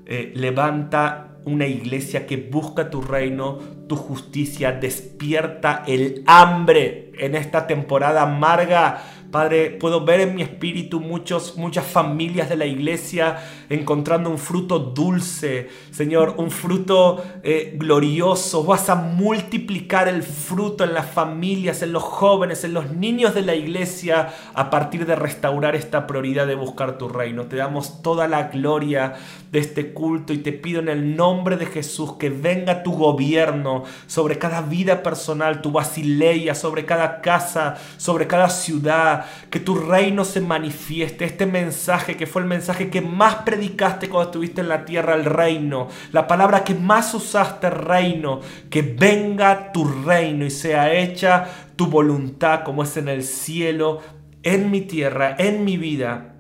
Eh, 0.06 0.32
levanta 0.36 1.37
una 1.48 1.66
iglesia 1.66 2.28
que 2.28 2.38
busca 2.38 2.90
tu 2.90 3.02
reino, 3.02 3.60
tu 3.88 3.96
justicia, 3.96 4.74
despierta 4.74 5.84
el 5.88 6.24
hambre 6.28 7.12
en 7.18 7.36
esta 7.36 7.66
temporada 7.68 8.24
amarga 8.24 9.02
Padre, 9.32 9.72
puedo 9.72 10.06
ver 10.06 10.22
en 10.22 10.36
mi 10.36 10.42
espíritu 10.42 11.02
muchos, 11.02 11.58
muchas 11.58 11.86
familias 11.86 12.48
de 12.48 12.56
la 12.56 12.66
iglesia 12.66 13.38
encontrando 13.70 14.30
un 14.30 14.38
fruto 14.38 14.80
dulce, 14.80 15.70
Señor, 15.92 16.36
un 16.38 16.50
fruto 16.50 17.22
eh, 17.44 17.74
glorioso. 17.76 18.64
Vas 18.64 18.90
a 18.90 18.96
multiplicar 18.96 20.08
el 20.08 20.24
fruto 20.24 20.86
en 20.86 20.94
las 20.94 21.08
familias, 21.08 21.82
en 21.82 21.92
los 21.92 22.04
jóvenes, 22.04 22.64
en 22.64 22.74
los 22.74 22.92
niños 22.92 23.36
de 23.36 23.42
la 23.42 23.54
iglesia 23.54 24.34
a 24.54 24.70
partir 24.70 25.06
de 25.06 25.18
restaurar 25.18 25.76
esta 25.76 26.08
prioridad 26.08 26.48
de 26.48 26.56
buscar 26.56 26.98
tu 26.98 27.10
reino. 27.10 27.48
Te 27.48 27.58
damos 27.58 28.02
toda 28.02 28.30
la 28.30 28.44
gloria 28.44 29.16
de 29.52 29.60
este 29.60 29.92
culto 29.92 30.32
y 30.32 30.38
te 30.38 30.54
pido 30.54 30.80
en 30.80 30.88
el 30.88 31.18
nombre 31.18 31.58
de 31.58 31.66
Jesús 31.66 32.14
que 32.14 32.30
venga 32.30 32.82
tu 32.82 32.94
gobierno 32.94 33.84
sobre 34.08 34.38
cada 34.38 34.62
vida 34.62 35.04
personal, 35.04 35.62
tu 35.62 35.72
basileia, 35.74 36.56
sobre 36.56 36.86
cada 36.86 37.20
casa, 37.20 37.76
sobre 37.98 38.26
cada 38.26 38.50
ciudad 38.50 39.17
que 39.50 39.60
tu 39.60 39.76
reino 39.76 40.26
se 40.26 40.42
manifieste. 40.42 41.26
Este 41.26 41.46
mensaje 41.46 42.18
que 42.18 42.28
fue 42.28 42.42
el 42.42 42.48
mensaje 42.48 42.90
que 42.90 43.02
más 43.02 43.36
predicaste 43.36 44.10
cuando 44.10 44.30
estuviste 44.30 44.62
en 44.62 44.70
la 44.70 44.86
tierra, 44.86 45.16
el 45.16 45.26
reino. 45.26 45.88
La 46.12 46.28
palabra 46.28 46.64
que 46.64 46.76
más 46.76 47.14
usaste, 47.14 47.70
reino. 47.70 48.42
Que 48.70 48.82
venga 48.82 49.72
tu 49.72 49.86
reino 49.86 50.46
y 50.46 50.52
sea 50.52 50.94
hecha 50.94 51.48
tu 51.76 51.88
voluntad 51.88 52.64
como 52.64 52.84
es 52.84 52.98
en 52.98 53.08
el 53.08 53.24
cielo, 53.24 54.02
en 54.44 54.72
mi 54.72 54.82
tierra, 54.82 55.36
en 55.38 55.64
mi 55.64 55.78
vida, 55.78 56.36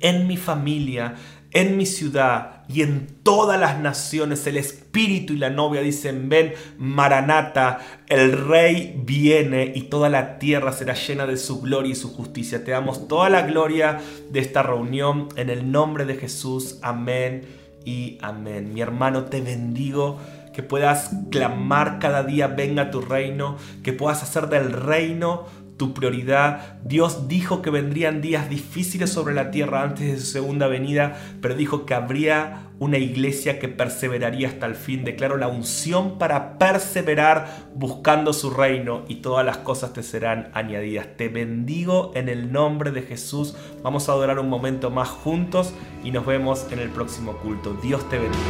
en 0.00 0.26
mi 0.26 0.36
familia, 0.36 1.14
en 1.52 1.76
mi 1.76 1.86
ciudad 1.86 2.62
y 2.68 2.82
en 2.82 3.08
todas 3.22 3.58
las 3.58 3.78
naciones. 3.80 4.46
El 4.46 4.56
Espíritu 4.56 5.32
y 5.32 5.38
la 5.38 5.50
novia 5.50 5.80
dicen, 5.80 6.28
ven, 6.28 6.54
Maranata, 6.78 7.78
el 8.08 8.32
Rey 8.46 9.00
viene 9.04 9.72
y 9.74 9.82
toda 9.82 10.08
la 10.08 10.38
tierra 10.38 10.72
será 10.72 10.94
llena 10.94 11.26
de 11.26 11.36
su 11.36 11.60
gloria 11.60 11.92
y 11.92 11.96
su 11.96 12.14
justicia. 12.14 12.64
Te 12.64 12.70
damos 12.70 13.08
toda 13.08 13.28
la 13.28 13.42
gloria 13.42 13.98
de 14.30 14.40
esta 14.40 14.62
reunión 14.62 15.28
en 15.36 15.50
el 15.50 15.70
nombre 15.70 16.04
de 16.04 16.16
Jesús. 16.16 16.78
Amén 16.82 17.46
y 17.84 18.18
amén. 18.22 18.72
Mi 18.72 18.80
hermano, 18.80 19.24
te 19.24 19.40
bendigo. 19.40 20.18
Que 20.54 20.64
puedas 20.64 21.12
clamar 21.30 22.00
cada 22.00 22.24
día, 22.24 22.48
venga 22.48 22.90
tu 22.90 23.00
reino, 23.00 23.56
que 23.84 23.92
puedas 23.92 24.24
hacer 24.24 24.48
del 24.48 24.72
reino 24.72 25.46
tu 25.80 25.94
prioridad. 25.94 26.74
Dios 26.84 27.26
dijo 27.26 27.62
que 27.62 27.70
vendrían 27.70 28.20
días 28.20 28.50
difíciles 28.50 29.08
sobre 29.08 29.34
la 29.34 29.50
tierra 29.50 29.82
antes 29.82 30.12
de 30.12 30.18
su 30.18 30.26
segunda 30.26 30.66
venida, 30.66 31.16
pero 31.40 31.54
dijo 31.54 31.86
que 31.86 31.94
habría 31.94 32.66
una 32.78 32.98
iglesia 32.98 33.58
que 33.58 33.68
perseveraría 33.68 34.48
hasta 34.48 34.66
el 34.66 34.74
fin. 34.74 35.04
Declaro 35.04 35.38
la 35.38 35.48
unción 35.48 36.18
para 36.18 36.58
perseverar 36.58 37.48
buscando 37.74 38.34
su 38.34 38.50
reino 38.50 39.06
y 39.08 39.22
todas 39.22 39.46
las 39.46 39.56
cosas 39.56 39.94
te 39.94 40.02
serán 40.02 40.50
añadidas. 40.52 41.06
Te 41.16 41.28
bendigo 41.28 42.12
en 42.14 42.28
el 42.28 42.52
nombre 42.52 42.90
de 42.90 43.00
Jesús. 43.00 43.56
Vamos 43.82 44.10
a 44.10 44.12
adorar 44.12 44.38
un 44.38 44.50
momento 44.50 44.90
más 44.90 45.08
juntos 45.08 45.72
y 46.04 46.10
nos 46.10 46.26
vemos 46.26 46.66
en 46.70 46.80
el 46.80 46.90
próximo 46.90 47.38
culto. 47.38 47.72
Dios 47.82 48.06
te 48.10 48.18
bendiga. 48.18 48.44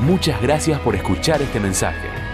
Muchas 0.00 0.40
gracias 0.40 0.80
por 0.80 0.94
escuchar 0.94 1.42
este 1.42 1.60
mensaje. 1.60 2.21